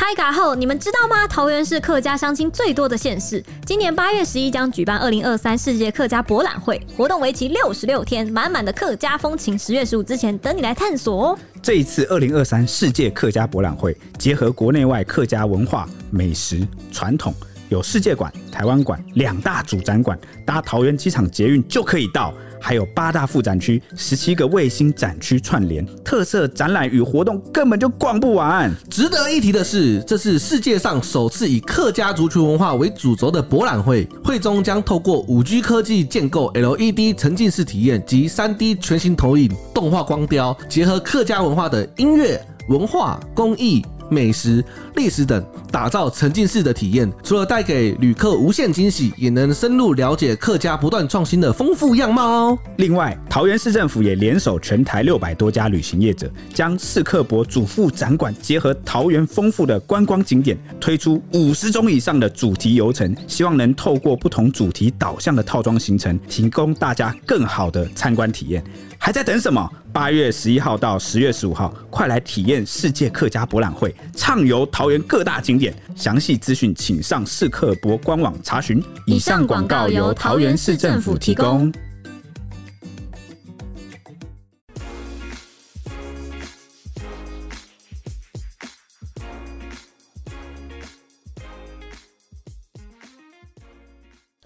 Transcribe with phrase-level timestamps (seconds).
[0.00, 1.28] 开嘎后，你们知道吗？
[1.28, 3.44] 桃园是客家乡亲最多的县市。
[3.66, 9.58] 今年八月十一将举办二零二三世界客家博览会，活动为期六十六天，满满的客家风情。
[9.58, 11.38] 十月十五之前等你来探索哦。
[11.62, 17.34] 这一次二零二三世界客家博览会，结合国内外客家文化、美食、传统。
[17.70, 22.34] 有世界馆、台湾馆两大主展馆，搭桃园机场捷运就可以到。
[22.62, 28.70] 还有八大副展区、十七个卫星展区串联，特色展览与活动根本就逛不完。
[28.90, 43.82] 值得一提的是，这是世界上首次以客家族群文化为主轴的博览会，会中将透过五 G 科技建构 LED 沉浸式体验及三 D 全形投影、动画光雕，结合客家文化的音乐、文化、工艺。
[44.10, 44.62] 美食、
[44.96, 47.10] 历史等，打造沉浸式的体验。
[47.22, 52.58] 除了带给旅客无限惊喜，也能深入了解客家不断创新的丰富样貌哦。
[52.76, 68.62] 另外，桃园市政府也联手全台六百多家旅行业者，将市客博主副展馆结合桃园丰富的观光景点，推出五十种以上的主题游程，希望能透过不同主题导向的套装行程，提供大家更好的参观体验。
[69.02, 69.66] 还在等什么？
[69.94, 75.74] 八月十一号到十月十五号，快来体验世界客家博览会，畅游桃园各大景点。
[75.96, 78.80] 详细资讯请上世客博官网查询。
[79.06, 81.72] 以上广告由桃园市政府提供。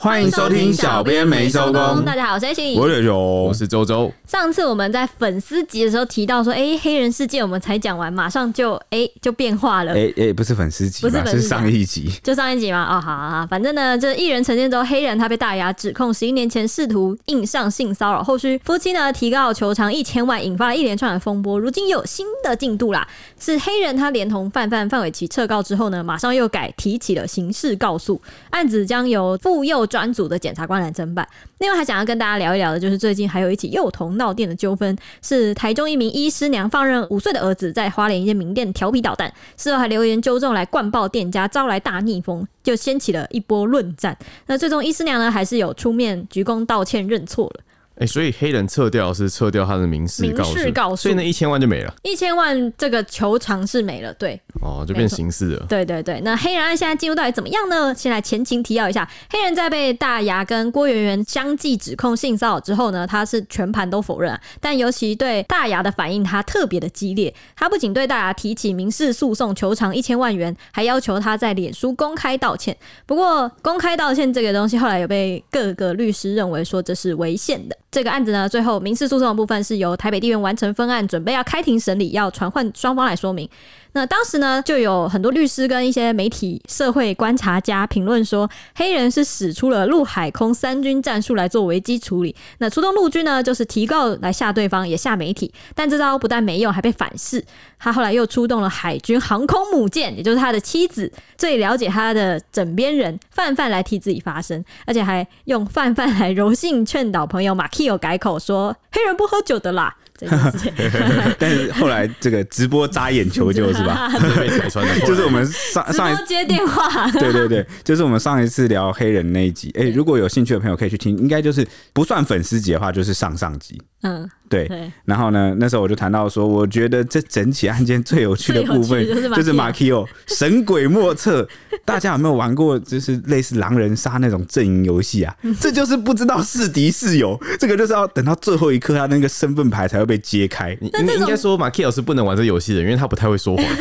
[0.04, 2.04] 欢迎收听，小编没收工。
[2.04, 4.12] 大家好，我是 H，我是九，我是周周。
[4.26, 9.92] 上次我们在粉丝集的时候提到说，哎、欸，黑人世界我们才讲完，马上就哎、欸、就变化了。
[9.92, 12.84] 哎、欸、哎，不是粉丝集，不是粉丝上一集，就上一集吗？
[12.84, 21.58] 哦，好好好，反正呢，这艺人陈建州黑人他被大牙指控十一年前试图硬上性骚扰，后续夫妻呢提告求偿一千万，引发了一连串的风波。
[21.58, 23.08] 如今又有新的进度啦，
[23.40, 30.74] 是黑人他连同范范范玮琪撤告之后呢，马上又改提起了刑事告诉，案子将由妇幼专组的检察官。
[30.82, 31.24] 来侦办。
[31.58, 44.18] 另外还想要跟大家聊一聊的，就是最近还有一起幼童闹店的纠纷，是台中一名医师娘放任五岁的儿子在花莲一间名店调皮捣蛋，事后还留言纠正来灌爆店家，招来大逆风，就掀起了一波论战。
[44.46, 47.60] 那最终医师娘呢，还是有出面鞠躬道歉认错了。
[47.96, 51.94] 哎、欸，所以黑人撤掉是撤掉他的民事告诉，所以那一千万就没了。
[52.02, 54.40] 一千万这个求偿是没了，对。
[54.60, 55.66] 哦，就变刑事了。
[55.68, 57.94] 对对对，那黑人案现在进入到底怎么样呢？
[57.94, 64.40] 先来前情提要一下，黑人在被大牙跟郭圆圆相继指控性骚扰之后呢，他是全盘都否认啊。
[64.60, 67.32] 但尤其对大牙的反应，他特别的激烈。
[67.54, 72.76] 他不仅对大牙提起民事诉讼，求偿一千万元，还要求他在脸书公开道歉。
[73.06, 77.76] 不过，公开道歉这个东西，后来有被各个律师认为说这是违宪的。
[77.94, 83.48] 这个案子呢，最后民事诉讼的部分是由台北地院完成分案，准备要开庭审理，要传唤双方来说明。
[83.96, 92.34] 那当时呢，就有很多律师跟一些媒体、社会观察家评论说，黑人是使出了陆海空三军战术来做危机处理。
[92.58, 95.52] 那出动陆军呢，就是提告来吓对方，也吓媒体。
[95.76, 97.44] 但这招不但没用，还被反噬。
[97.78, 109.96] 他后来又出动了海军航空母舰，也就是他的妻子，最了解他的枕边人范范来替自己发声，而且还用范范来柔性劝导朋友马 Kio 改口说，黑人不喝酒的啦。
[111.38, 114.10] 但是后来这个直播扎眼球就 是吧？
[115.06, 119.70] 就是我们上上一次接电话，对对对，就是我们上一次聊黑人那一集。
[119.78, 123.80] 哎，如果有兴趣的朋友可以去听，应该就是不算粉丝级的话，就是上上集。
[124.02, 124.68] 嗯，对。
[125.04, 131.46] 然后呢，那时候我就谈到说，我觉得这整起案件最有趣的部分就是马 Kio 神鬼莫测。
[131.84, 135.34] 大家有没有玩过就是类似狼人杀那种阵营游戏啊？
[135.60, 140.76] 这就是不知道是敌是友，这个就是要等到最后一刻，他那个身份牌才会被揭开。
[140.80, 143.66] 你应该说马 Kio 是不能玩这游戏的，因为他不太会说谎。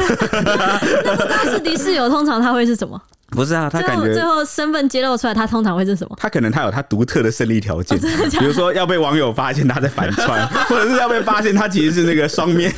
[1.05, 3.01] 那不知道是敌是友，通常他会是什么？
[3.33, 6.15] 不是啊，他感觉最后身份揭露出来，他通常会是什么？
[6.19, 7.97] 他可能他有他独特的胜利条件，
[8.39, 12.71] 比如说要被网友发现他在反串， 或者是要被发现他其实是那个双面。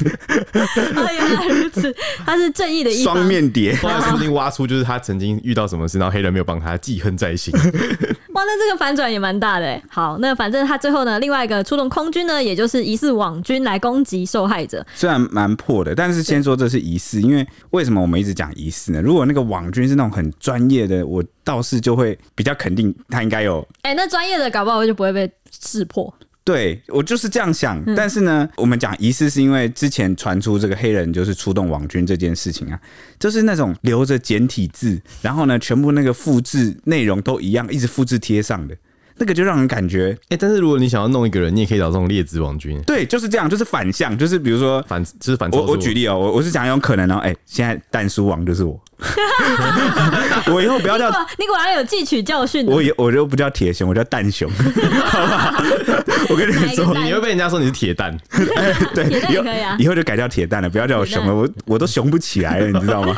[0.95, 1.93] 啊，原来如此，
[2.25, 3.75] 他是正义的一双面谍。
[3.75, 7.53] 后来说不定挖出就是他曾经遇到什么事，然后黑人没有帮他，记恨在心。
[7.53, 9.81] 哇，那这个反转也蛮大的。
[9.89, 14.85] 好，那反正他最后呢，另外一个出动空军呢，也就是疑似网军来攻击受害者。
[14.93, 19.01] 虽然蛮破的，但是先说这是疑似，因为为什么我们一直讲疑似呢？
[19.01, 23.67] 如果那个网军是那种很专业的，我倒是就会比较肯定他应该有。
[23.81, 26.13] 哎、欸，那专业的搞不好就不会被识破。
[26.43, 27.81] 对，我就是这样想。
[27.87, 32.79] 嗯、但是呢，我们讲疑似是因为之前传出这个黑人就是出动网军这件事情啊，
[33.17, 38.77] 就是那种留着简体字，然后呢，全部那个复制内容都一样，一直复制贴上的。
[39.17, 42.81] 那个就让人感觉，哎、欸，但是如果你想要弄一个人，你也可以找这种劣质网军。
[42.85, 45.49] 对，就是这样，就是反向，就是比如说反，就是反。
[45.51, 48.79] 我我举例哦，我我是讲一种可能哦，哎、欸，现在蛋叔王就是我，
[50.51, 51.07] 我以后不要叫
[51.37, 52.65] 你果然有汲取教训。
[52.65, 54.49] 我以我就不叫铁熊，我叫蛋熊，
[55.05, 55.63] 好不好？
[56.29, 58.17] 我跟你们说，你会被人家说你是铁蛋。
[58.93, 59.43] 对，以后
[59.79, 63.15] 以后就改叫铁蛋了，不要叫我熊了，我我都熊不起来了，你知道吗？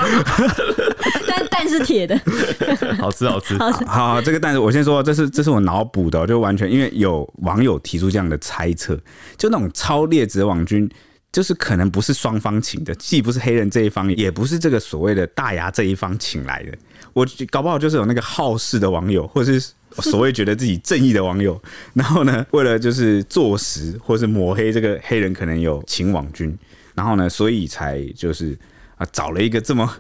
[1.27, 2.19] 但蛋是铁的，
[3.00, 3.57] 好吃好吃。
[3.57, 9.00] 好，好，好，这个蛋是我先说，这是这是我脑补的，就完全因为有网友提出这样的猜测，
[9.38, 10.89] 就那种超劣质的网军，
[11.31, 16.77] 就是可能不是双方请的，既不是黑人这一方，也不是这个所谓的大牙这一方请来的。
[17.13, 19.71] 我搞不好就是有那个好事的网友，或者是
[20.01, 21.59] 所谓觉得自己正义的网友，
[21.94, 26.56] 然后呢，为了就是坐实或是抹黑这个黑人可能有请网军，
[26.94, 28.57] 然后呢，所以才就是
[28.98, 29.92] 啊找了一个这么。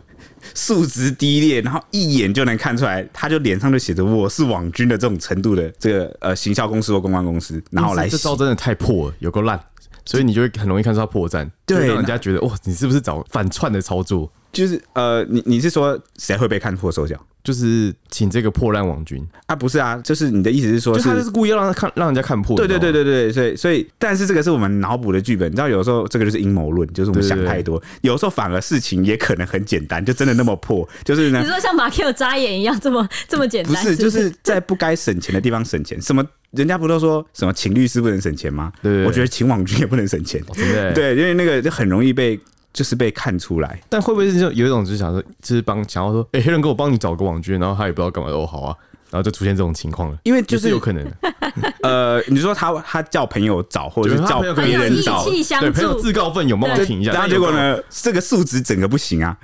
[0.53, 9.59] 素质低劣，然后一眼就能看出来，他就脸上就写着“我是网军”的这种程度的这个呃行销公司或公关公司，然后来这招真的太破了，有够烂，
[10.05, 14.31] 所以你就会很容易看出他破绽，对，让人家觉得哇，你是不是找反串的操作？
[14.51, 17.19] 就是呃，你你是说谁会被看破手脚？
[17.43, 22.57] 就是请这个破烂网军啊，不是啊，就是你的意思是说是，就他就是故意要让他看，让人家看破。
[22.57, 27.81] 对对对对对，所以所以，但是这个是我们脑补的剧本，你知道，有时候这个就是阴谋论，就是我们想太多。
[28.01, 31.39] 有时候反而事情也可能很简单，就真的那么破，就是呢。
[31.41, 33.73] 你说像马 Q 眨眼一样这么这么简单？
[33.73, 36.01] 不是，就是在不该省钱的地方省钱。
[36.01, 36.21] 什么？
[36.51, 38.73] 人家不都说什么请律师不能省钱吗？
[38.81, 40.43] 对，我觉得请网军也不能省钱。
[40.53, 42.37] 对对，因为那个就很容易被。
[42.77, 48.77] 就是被看出来，但会不会是就有一种就是想说，就是帮想要说，哎、黑人哥我帮你找个网军，然后他也不知道干嘛，哦，好啊。
[49.09, 51.05] 然后就出现这种情况了，因为就是，是有可能，
[51.81, 55.23] 呃，你说他他叫朋友找，或者是叫别人找，
[55.61, 59.37] 对，朋友自告奋勇帮忙听一下，然后结果呢，这个数值整个不行啊。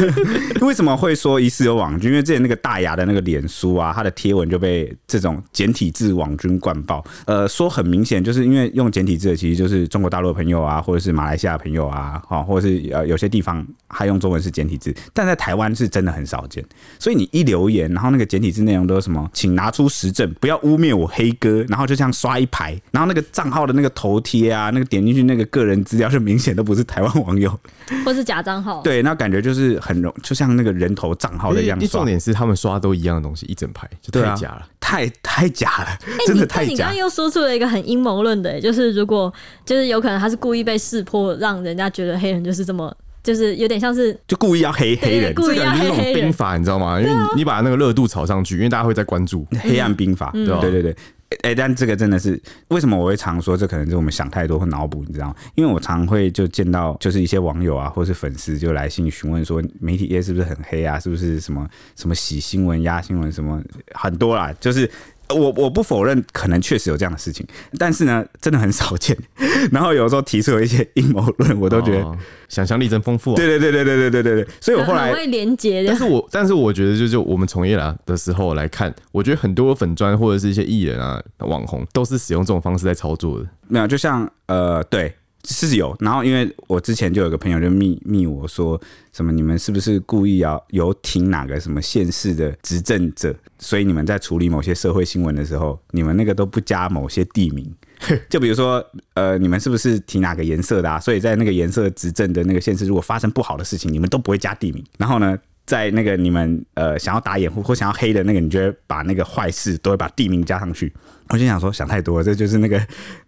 [0.60, 2.10] 为什么会说疑似有网军？
[2.10, 7.02] 因为之前那个大牙的那个脸书啊，他的贴文就被这种简体字网军灌爆。
[7.24, 16.62] 呃，说很明显，就是因为用简体字的其实就是中国大陆的朋友啊，或者是马来西亚的朋友啊，哈，或者是呃有些地方他用中文是简体字，但在台湾是真的很少见。
[16.98, 18.97] 所以你一留言，然后那个简体字内容都。
[19.00, 19.28] 什么？
[19.32, 21.64] 请拿出实证，不要污蔑我黑哥。
[21.68, 27.50] 然后就这样刷一排，然后那个账号的那个头贴啊，那个点进去那个个人资料，就明显都不是台湾网友，
[28.04, 28.80] 或是假账号。
[28.82, 31.86] 对，那感觉就是很容，就像那个人头账号的样子。
[31.88, 36.66] 重点是他们刷都一样的东西，一整排就太假了，啊、 太太假了，真的太假。
[36.66, 39.32] 欸、你刚刚又说出了一个很阴谋论的，就是如果
[39.64, 42.94] 就是有可能他是故意被识破，让人家觉得黑人就是这么。
[43.22, 47.00] 就是有点像是，就故意要黑黑人，故意要黑黑人，这个那种兵法你知道吗？
[47.00, 50.96] 因为你你把那个热度炒上去，因为大家会在关注 黑暗兵法，对对对对。
[51.42, 55.34] 哎，但这个真的是为什么我会常说，这可能是我们想太多或脑补，你知道吗？
[55.56, 60.98] 因为我常会就见到就是一些网友啊，或是粉丝就来信询问说，媒体业是不是很黑啊？
[60.98, 63.62] 是不是什么什么洗新闻、压新闻什么
[63.92, 64.54] 很多啦？
[64.58, 64.90] 就是。
[65.34, 67.46] 我我不否认，可能确实有这样的事情，
[67.78, 69.16] 但是呢，真的很少见。
[69.72, 72.16] 然后有时候提出了一些阴谋论，我都觉得、哦、
[72.48, 73.36] 想象力真丰富、啊。
[73.36, 74.48] 对对对对对对对对对。
[74.60, 75.88] 所以我后来会连接的。
[75.88, 83.46] 但是我 但是我觉得，就就我们从业了的时候来看，我觉得很多粉砖或者是一些艺人啊、网红，都是使用这种方式在操作的。
[83.68, 85.14] 没有，就像呃，对。
[85.54, 88.78] 是有，然后因为我之前就有个朋友就密密我说
[89.12, 97.74] 什么，你们是不是故意要有挺哪个什么县市的执政者，所以你们在处理某些社会新闻的时候，你们那个都不加某些地名，
[98.28, 98.84] 就比如说
[99.14, 101.00] 呃，你们是不是挺哪个颜色的啊？
[101.00, 105.34] 所以在那个颜色执政的那个县市，如果发生不好的事情，你们都不会加地名，然后呢，
[105.64, 110.92] 在那个你们呃想要打掩护或想要黑的那个，你就会把那个坏事都会把地名加上去。
[111.30, 112.80] 我就想说，想太多了，这就是那个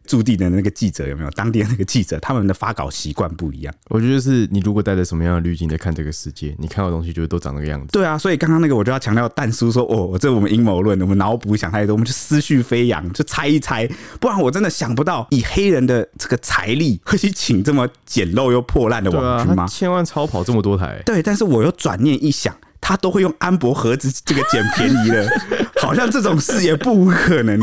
[0.06, 1.30] 驻地的那个记者有没有？
[1.30, 3.74] 当地的那个记者，他们的发稿习惯不一样。
[3.88, 7.88] 我觉得是你如果带着什么样的滤镜在看这个世界，你看到的东西就都长那个样子。
[7.92, 13.88] 对啊，所以刚刚那个我就要强调，蛋叔说哦，这我们阴谋论，我们脑补想太多，我们就思绪飞扬，就猜一猜，
[14.18, 19.66] 不然我真的想不到，以黑人的这个财力会去请这么简陋又破烂的网军吗？
[19.66, 22.54] 千万超跑这么多台，对，但是我又转念一想。
[22.80, 25.26] 他都会用安博盒子这个捡便宜了，
[25.80, 27.58] 好像这种事也不无可能，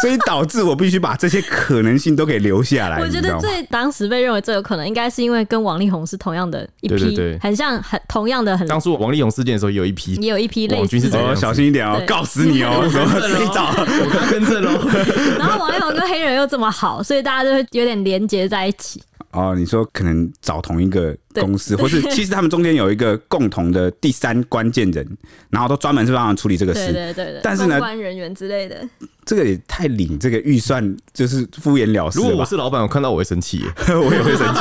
[0.00, 3.00] 所以导致我必须把这些可能性都给留下来。
[3.00, 8.66] 我觉得最当时被认为最有可能，应该是因为跟王力宏是同样的一批，对对对，很像很同样的很。
[8.66, 14.70] 当初王力宏事件的时候，有一批也有一批类似的，哦，小心一点哦，告死你哦， 什么谁找我跟着喽。
[15.38, 19.02] 然后王力宏跟黑人又这么好，所以大家就会有点连结在一起。
[19.30, 25.06] 哦，你说可能找同一个公司，或是其实他们中间有一个共同的第三关键人，
[25.50, 27.40] 然后都专门是帮他们处理这个事，对对对。
[27.42, 28.88] 但是呢，公关人员之类的，
[29.24, 32.18] 这个也太领这个预算就是敷衍了事。
[32.18, 34.60] 如果我是老板，我看到我会生气， 我也会生气。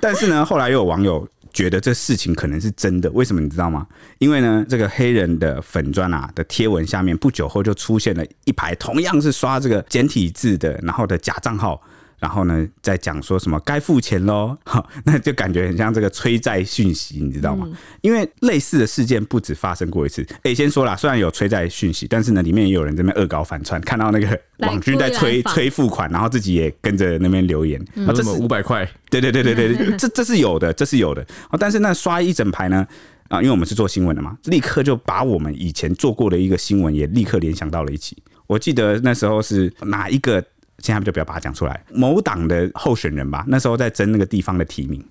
[0.00, 1.26] 但是呢，后来又有网友。
[1.52, 3.10] 觉得这事情可能是真的。
[3.12, 3.86] 为什么你知道吗？
[4.18, 11.80] 因为呢，这个黑人的粉砖啊的贴文下面，不久后就出现了一排同样是刷这个简体字的，然后的假账号。
[12.26, 17.64] 然后呢，再讲说什么该付钱喽， 好，那就感觉很像这个催债讯息，你知道吗？
[17.70, 20.26] 嗯、因为类似的事件不止发生过一次。
[20.42, 31.24] 哎，先说啦，虽然有催债讯息，但是呢，里面也有人在那边恶搞反串，看到那个 网军在催催付款，然后自己也跟着那边留言，啊，这是五百块，对对对对对，这这是有的，这是有的。
[31.60, 32.84] 但是那刷一整排呢，
[33.28, 38.20] 啊，因为我们是做新闻的嘛，立刻就把我们以前做过的一个新闻也立刻联想到了一起。
[38.48, 40.42] 我记得那时候是哪一个？
[40.78, 41.82] 现在就不要把它讲出来。
[41.92, 45.04] 某党的候选人吧，那时候在争那个地方的提名，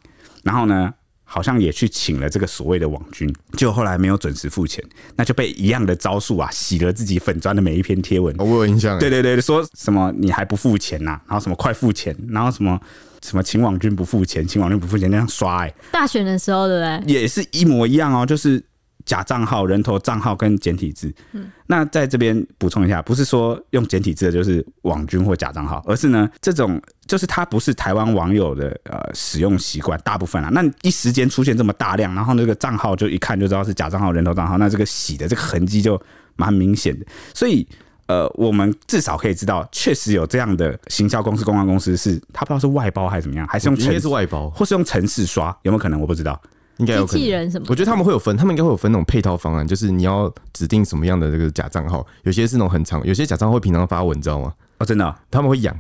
[0.43, 0.93] 然后呢，
[1.23, 4.83] 好像也去请了这个所谓的网军，就后来没有准时付钱，
[5.15, 8.35] 那就被一样的招数啊，洗了自己粉砖的每一篇贴文。
[8.37, 11.21] 我有印象，对对对，说什么你还不付钱呐、啊？
[11.27, 12.15] 然后什么快付钱？
[12.29, 12.79] 然后什么
[13.21, 15.75] 什么请网军不付钱，请网军不付钱那样刷哎、欸。
[15.91, 17.13] 大选的时候对不对？
[17.13, 18.63] 也是一模一样哦，就是。
[19.05, 36.01] 假账号、人头账号跟简体字，嗯，那在这边补充一下，不是说用简体字的就是网军或假账号，而是呢，这种就是它不是台湾网友的呃使用习惯，大部分啊，那一时间出现这么大量，然后那个账号就一看就知道是假账号、人头账号，那这个洗的这个痕迹就
[36.35, 37.67] 蛮明显的，所以
[38.07, 45.99] 呃，我们至少可以知道，确实有这样的行销公司、公关公司是，他不知道是外包还是怎么样，还是用程是外包，或是用城市刷，有没有可能？
[45.99, 46.39] 我不知道。
[46.77, 54.53] 应该有可能，我觉得他们会有分，他们应该会有分那种配套方案，就是你要指定什么样的这个假账号，有些是那种很长，有些假账号会平常发文，你知道吗？
[54.79, 55.73] 哦，真的、哦，他们会养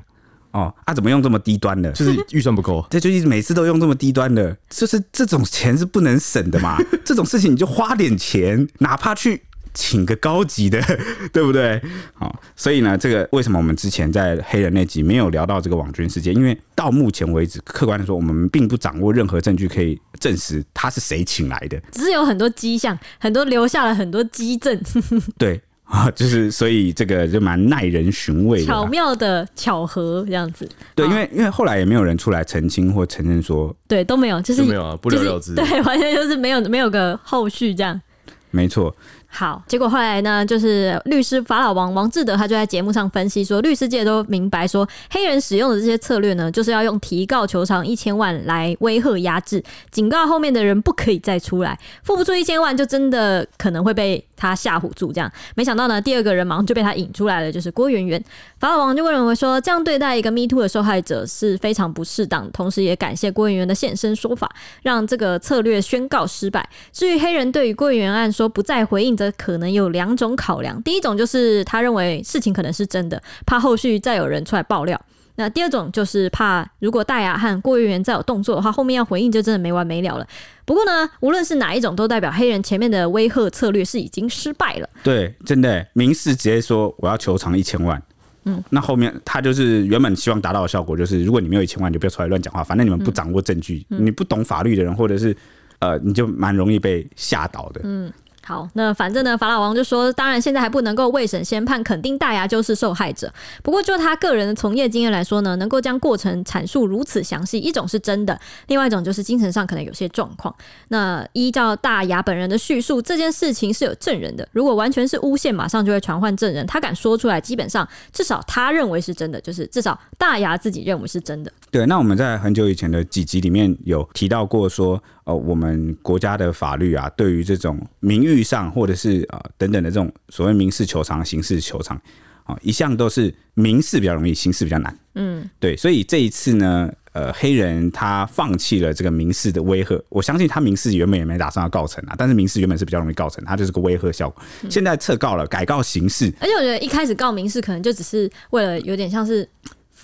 [0.51, 1.91] 哦，啊，怎么用这么低端的？
[1.91, 9.41] 就是预算不够， 这就是每次都用这么低端的，就是这种钱是不能省的嘛， 这种事情你就花点钱，哪怕去。
[9.75, 10.81] 请个高级的，
[11.31, 11.79] 对不对？
[12.13, 16.33] 好，所以呢，这个为什么我们之前在黑人那集没有聊到这个网军事件？
[16.33, 24.81] 因为到目前为止，客观的说，我们并不掌握任何证据可以证实他是谁请来的，只是有很多迹象， 很多留下了很多迹证。
[25.37, 30.67] 对啊，就是所以这个就蛮耐人寻味的，巧妙的巧合这样子。
[30.95, 38.01] 对，因为因为后来也没有人出来澄清或承认说，对，都没有，就是没有啊，不了了之，对，完全就是没有没有个后续这样。
[38.49, 38.95] 没错。
[39.35, 49.61] 好，结果后来呢，就是律师法老王王志德，他就在节目上分析说，律师界都明白说，黑人使用的这些策略呢，就是要用提告求偿一千万来威吓压制，
[49.91, 55.11] 警告后面的人不可以再出来，付不出一千万，就真的可能会被他吓唬住。
[55.11, 58.23] 这样，没想到呢，第二个人马上就被他引出来了，就是郭媛媛。
[58.57, 64.49] 法老王就会认为说，这样对待一个 Me Too 的受害者是非常不适当，同时也感谢郭媛媛的现身说法，
[64.81, 66.69] 让这个策略宣告失败。
[66.93, 74.97] 至于黑人对于郭媛媛案说不再回应可能有两种考量，第一种就是他认为事情可能是真的，怕后续再有人出来爆料；
[75.35, 80.27] 那第二种就是怕如果大牙和郭媛媛再有动作的话，后面要回应就真的没完没了了。
[80.65, 84.89] 不过呢，无论是哪一种，都代表黑人前面的威吓策略是已经失败了。
[85.03, 88.01] 对，真的，明示直接说我要求偿一千万，
[88.45, 95.35] 嗯，那后面他就是原本希望达到的效果，就是如果你没有一千万，你就不要出来乱讲话，反正你们不掌握证据，嗯、你不懂法律的人，或者是
[95.79, 98.11] 呃，你就蛮容易被吓倒的，嗯。
[98.47, 103.33] 好，那反正呢，法老王就说，当然现在还不能够未审先判，肯定大牙就是受害者。
[103.63, 110.53] 不过就他个人的从业经验来说呢，能够将过程阐述如此详细，一种是真的，另外一种就是精神上可能有些状况。
[110.89, 116.63] 那依照大牙本人的叙述，这件事情是有证人的，如果完全是诬陷，马上就会传唤证人。
[116.67, 121.51] 他敢说出来，基本上至少他认为是真的，就是至少大牙自己认为是真的。
[121.71, 125.01] 对，那我们在很久以前的几集里面有提到过说。
[125.25, 131.97] 呃，我们国家的法律啊，对于这种名誉上或者是啊、呃、等等的这种所谓民事求偿、刑事求偿
[132.43, 134.95] 啊、呃，一向都是民事比较容易，刑事比较难。
[135.15, 144.43] 嗯，对，所以这一次呢，呃，黑人他放弃了这个民事的威吓，我相信他民事原本也没打算要告成啊，但是民事原本是比较容易告成，他就是个威吓效果。
[144.69, 149.49] 现在撤告了，改告刑事，而且我觉得一开始告民事可能就只是为了有点像是。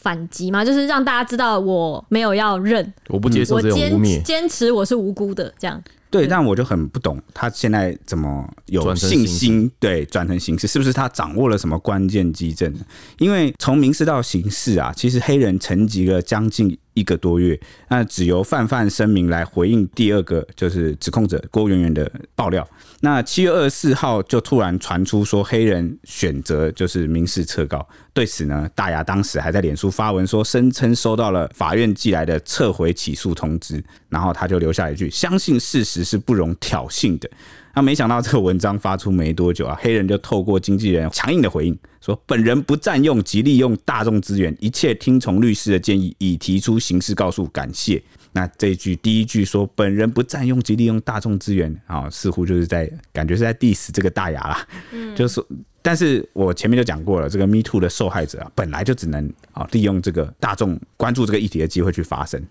[0.02, 5.80] 反击嘛，就是让大家知道我没有要认，我不接受这种污蔑，坚持我是无辜的这样。
[6.12, 12.72] 对，但我就很不懂他现在怎么有信心对转成刑事，是不是他掌握了什么关键机证？
[13.18, 22.68] 因为从民事到刑事啊，其实黑人沉寂了将近一个多月，那只由范范声明来回应第二个就是指控者郭媛媛的爆料。
[23.04, 37.30] 那七月二十四号就突然传出说黑人选择就是民事撤告，对此呢，大牙当时还在脸书发文说，声称收到了法院寄来的撤回起诉通知，然后他就留下一句：相信事实是不容挑衅的。
[37.74, 48.02] 那没想到这个文章发出没多久啊，黑人就透过经纪人强硬的回应说，本人不占用及利用大众资源，一切听从律师的建议，已提出刑事告诉，感谢。
[48.34, 54.68] 那这一句第一句说本人不占用及利用大众资源啊，似乎就是在感觉是在 diss 这个大牙啦。
[54.92, 55.48] 嗯，就是说，
[55.82, 62.42] 但是我前面就讲过了，这个 Me Too 的受害者啊，本来就只能啊利用这个大众关注这个议题的机会去发声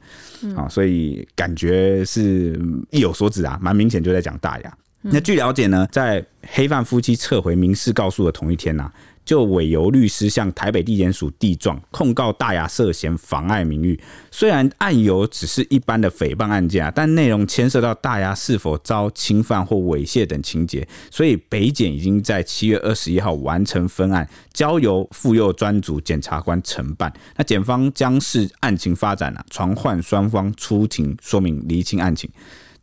[0.57, 2.61] 啊，所以感觉是
[2.91, 4.79] 意有所指啊，蛮明显就在讲大牙。
[5.03, 6.23] 那据了解呢，在
[6.53, 8.93] 黑范夫妻撤回民事告诉的同一天呐、啊。
[9.25, 13.99] 就委由律师向台北地检署递状，控告大牙涉嫌妨碍名誉。
[14.31, 27.13] 虽然案由只是一般的诽谤案件啊，但内容牵涉到大牙是否遭侵犯或猥亵等情节，所以北检已经在七月二十一号完成分案，交由妇幼专组检察官承办。
[27.37, 32.29] 那检方将视案情发展啊，传唤双方出庭说明厘清案情。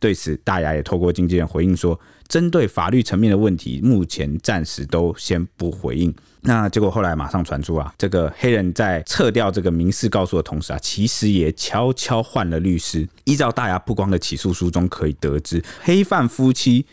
[0.00, 1.98] 对此，大牙也透过经纪人回应说，
[2.28, 6.14] 针对法律层面的问题，目前暂时都先不回应。
[6.42, 13.08] 那结果后来马上传出啊，这个黑人在撤掉这个民事告诉的同时啊，其实也悄悄换了律师。
[13.24, 16.84] 依照大牙曝光的起诉书中可以得知，黑犯夫妻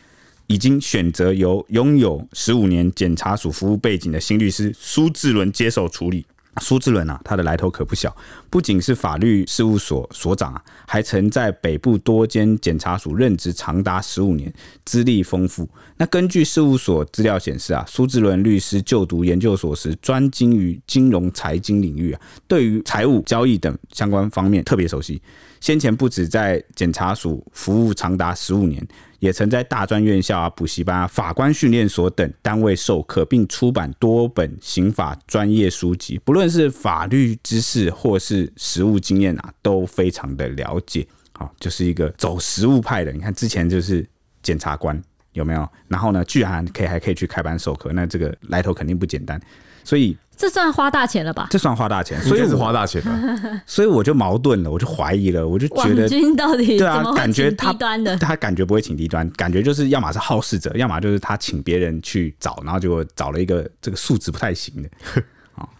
[0.48, 6.26] 已经选择由拥有十五年检察署服务背景的新律师苏志伦接手处理。
[6.62, 8.16] 苏志伦啊，他的来头可不小，
[8.50, 14.54] 不仅是法律事务所所长啊，还曾在北部多间检察署任职长达十五年，
[14.86, 15.68] 资历丰富。
[15.98, 25.22] 那根据事务所资料显示啊，苏志伦律师就读研究所时，专精于金融财经领域啊，对于财务交易等相关方面特别熟悉。
[25.66, 28.88] 先前不止在检察署服务长达十五年。
[29.18, 36.22] 也曾在大专院校啊、补习班啊、法官训练所等单位授课，并出版多本刑法专业书籍。
[36.24, 41.08] 不论是法律知识或是实务经验啊，都非常的了解。
[41.34, 43.12] 好，就是一个走实务派的。
[43.12, 44.08] 你看之前就是
[44.44, 45.02] 检察官
[45.34, 45.68] 有没有？
[45.88, 49.42] 然后呢，居然可以还可以去开班授课，那这个来头肯定不简单。
[49.84, 51.48] 所以这算花大钱了吧？
[51.50, 53.62] 这算花大钱，所以是花大钱的。
[53.66, 64.90] 所以我就矛盾了，我就怀疑了，我就觉得网军到底对啊，感觉他低端的，他感觉不会请低端，感觉就是要么是好事者，要么就是他请别人去找，然后就找了一个这个素质不太行的。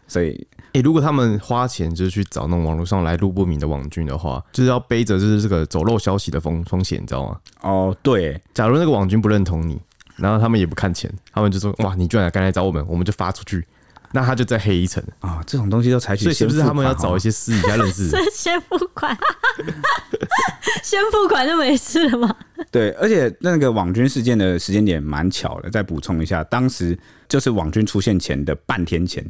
[0.08, 0.28] 所以，
[0.74, 7.38] 诶、欸，如果他们花钱就是去找那种网络上来路不明的网军的话，就是要背着就是这个走漏消息的风风险，你知道吗？
[7.62, 9.82] 哦，对，假如那个网军不认同你，
[10.16, 13.66] 然后他们也不看钱，他们就说哇，你居然敢来找我们，我们就发出去。
[14.16, 15.44] 那他就再黑一层啊！
[15.46, 18.10] 这种东西都采取，所以是不是他们要找一些私底下认识？
[18.34, 19.16] 先付款，
[20.82, 22.34] 先付款就没事了吗？
[22.72, 25.70] 对，而且那个网军事件的时间点蛮巧的。
[25.70, 26.98] 再补充一下，当时
[27.28, 29.22] 就是网军出现前的半天前，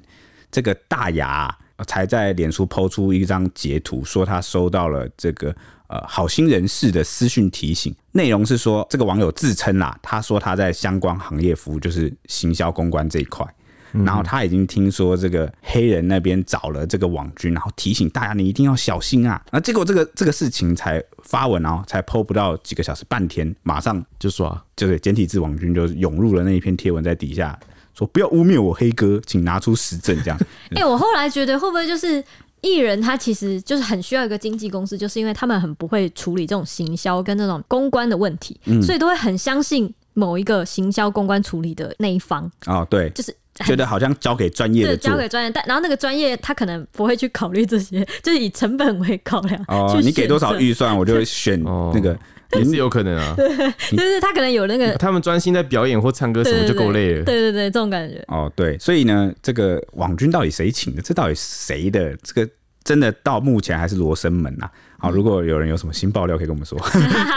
[0.52, 1.52] 这个大牙
[1.88, 5.56] 才在脸书 PO 出一张截图，说他收到了这个
[5.88, 13.44] 呃好心人士的私讯提醒，内容是说这个网友自称啦，他说他在相关行业服务，就是行销公关这一块。
[13.92, 19.42] 然后他已经听说这个黑人那边找了这个网军，然后提醒大家你一定要小心啊！
[19.52, 27.58] 那结果这个这个事情才发文然后，才 po 不到几个小时，半天马上就说，就是简体字网军就涌入了那一篇贴文，在底下
[27.94, 30.38] 说不要污蔑我黑哥，请拿出实证这样。
[30.76, 32.24] 哎、欸，我后来觉得会不会就是
[32.62, 42.52] 艺人他其实就是很需要一个经纪公司，就是因为他们很不会处理这种行销跟那种公关的问题，嗯所以都会很相信某一个行销公关处理的那一方。
[42.66, 43.36] 哦，对，就是。
[43.66, 49.64] 觉得好像交给专业的，交给专业，但然后那个专业他可能不会去考虑这些， 就是以成本为考量。
[49.70, 51.62] 哦，你给多少预算，我就会选
[51.94, 52.18] 那个，
[52.52, 53.34] 也是有可能啊。
[53.38, 53.48] 对，
[53.96, 57.24] 就是他可能有那个，他们专心在表演或唱歌什么就够累了。
[57.24, 58.22] 对对对，这种感觉。
[58.28, 61.02] 哦，对，所以呢，这个网军到底谁请的？
[61.02, 62.14] 这到底谁的？
[62.24, 62.52] 这个
[62.84, 64.70] 真的到目前还是罗生门啊。
[65.06, 66.80] 好，如果有人有什么新爆料，可以跟我们说。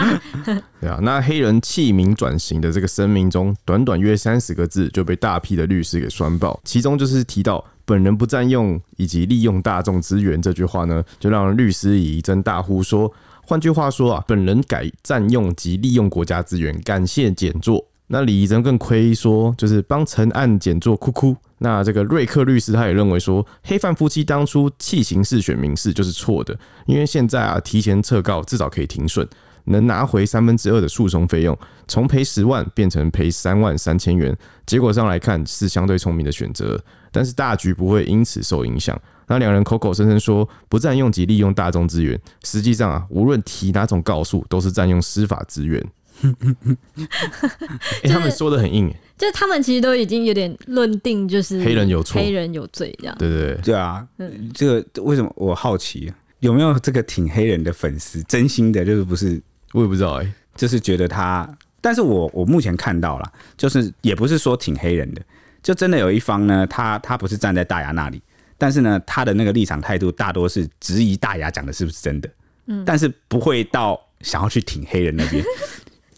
[0.81, 17.85] 对啊，那黑人弃名转型的这个声明中，短短约三十个字就被大批的律师给酸爆，其中就是提到本人不占用以及利用大众资源这句话呢，就让律师李宜珍大呼说，换句话说啊，本人改占用及利用国家资源，感谢检座。
[18.11, 21.35] 那李宜珍更亏说，就是帮陈案检做哭哭。
[21.59, 29.27] 那这个瑞克律师他也认为说，黑范夫妻当初弃刑事选民事就是错的，因为现在啊提前撤告至少可以庭审，
[29.65, 31.55] 能拿回三分之二的诉讼费用，
[31.87, 38.99] 从赔十万变成赔三万三千元，结果上来看是相对聪明的选择，但是大局不会因此受影响。
[39.27, 45.85] 那两人口口声声说不占用及利用大众资源，实际上啊无论提哪种告诉，都是占用司法资源。
[48.03, 53.15] 欸、他们说的很硬，就是他们其实都已经有点论定，就是黑人有错，黑人有罪这样。
[53.17, 54.05] 对对对，对啊，
[54.53, 59.41] 这个为什么我好奇有没有这个挺黑人的粉丝，真心的，就是不是
[59.73, 61.49] 我也不知道哎、欸，就是觉得他，
[61.81, 65.21] 但是我我目前看到了，就是也不是说挺黑人的，
[65.61, 68.21] 就真的有一方呢，他他不是站在大牙那里，
[68.57, 72.29] 但是呢，他的那个立场态度大多是质疑大牙讲的是不是真的。
[72.67, 75.43] 嗯，但是不会到想要去挺黑人那边。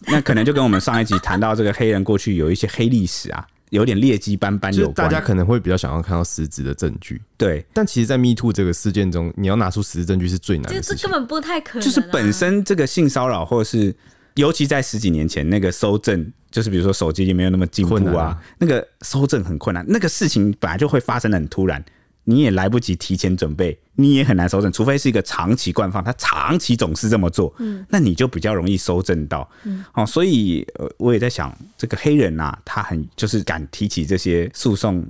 [0.06, 4.94] 那可能就跟我们上一集谈到这个黑人过去有一些黑历史啊，有点劣迹斑斑有关。
[4.94, 7.20] 大家可能会比较想要看到实质的证据。
[7.36, 10.96] 对，但其实，在 Me Too 这个事件中，你要拿出实质证据是最难的事情。
[10.96, 11.84] 这根本不太可能。
[11.84, 13.94] 就是本身这个性骚扰，或者是
[14.34, 19.84] 尤其在十几年前，那个搜证，就是比如说手机也没有那么进步啊，啊那个搜证很困难。
[19.88, 21.82] 那个事情本来就会发生的很突然。
[22.24, 35.04] 你也来不及提前准备，你也很难收证，除非是一个长期惯犯，他长期总是这么做，嗯，那你就比较容易收证到，嗯，哦，所以呃，我也在想，这个黑人啊，他很就是敢提起这些诉讼，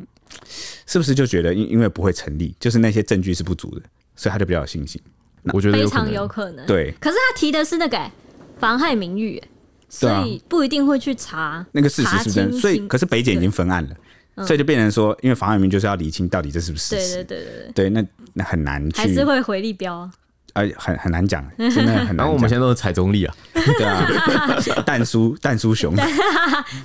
[0.87, 3.83] 是不是就觉得因因为不会成立，就是那些证据是不足的，
[4.17, 5.01] 所以他就比较有信心。
[5.53, 6.95] 我觉得非常有可能，对。
[7.01, 8.11] 可是他提的是那个
[8.59, 9.43] 妨害名誉，
[9.89, 12.61] 所以不一定会去查那个事实是不是？
[12.61, 13.97] 所以，可是北检已经分案了。
[14.37, 17.25] 所以就变成说，因为妨害名就是要厘清到底这是不是事实。
[17.25, 17.91] 对对对对对。
[17.91, 18.97] 那那很难去。
[18.97, 20.11] 还是会回力标。
[20.55, 22.17] 呃， 很很难讲， 真的很难。
[22.17, 23.35] 然后我们现在都是踩中立啊。
[23.53, 24.07] 对啊。
[24.85, 25.95] 蛋叔蛋叔熊。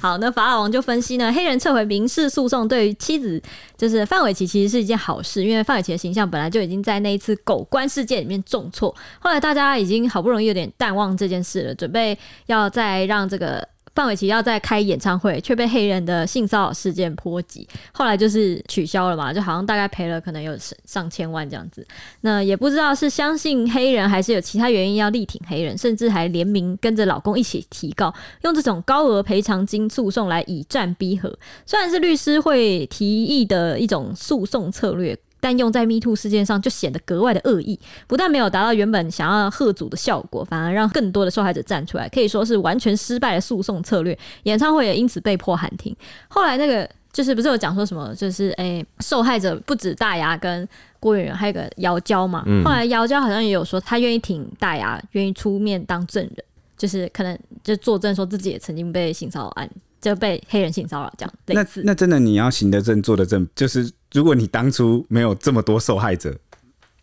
[0.02, 3.42] 好，那法老王就分析呢，黑人撤回民事诉讼对于妻子
[3.78, 13.68] 就是范玮琪其实是一件好事，因为范玮琪的形象本来就已经在那一次狗官事件里面重挫，后来大家已经好不容易有点淡忘这件事了，准备要再让这个。
[13.98, 21.84] 范玮琪要再开演唱会，却被黑人的性骚扰事件波及，后来就是取消了嘛，就好像大概赔了可能有上上千万这样子。
[22.22, 31.36] 那也不知道是相信黑人，还是有其他原因要力挺黑人，甚至还联名跟着老公一起提告，用这种高额赔偿金诉讼来以战逼和。
[31.66, 35.18] 虽然是律师会提议的一种诉讼策略。
[35.40, 44.18] 但用在 Me Too 事件上就显得格外的恶意，不但没有达到原本想要贺阻的效果，反而让更多的受害者站出来，可以说是完全失败的诉讼策略。
[44.44, 45.96] 演唱会也因此被迫喊停。
[46.28, 50.68] 后来那个就是不是有讲说什么，就是诶、欸，受害者不止大牙跟
[51.00, 52.44] 郭圆圆，还有个姚娇嘛。
[52.64, 56.44] 后来姚娇好像也有说，她愿意挺大牙，愿意出面当证人，
[56.78, 59.70] 就是可能就作证说自己也曾经被性骚扰案。
[60.00, 66.36] 就被黑人性骚扰这样，那那真的你要行得正，坐得正，就是如果你当初没有这么多受害者。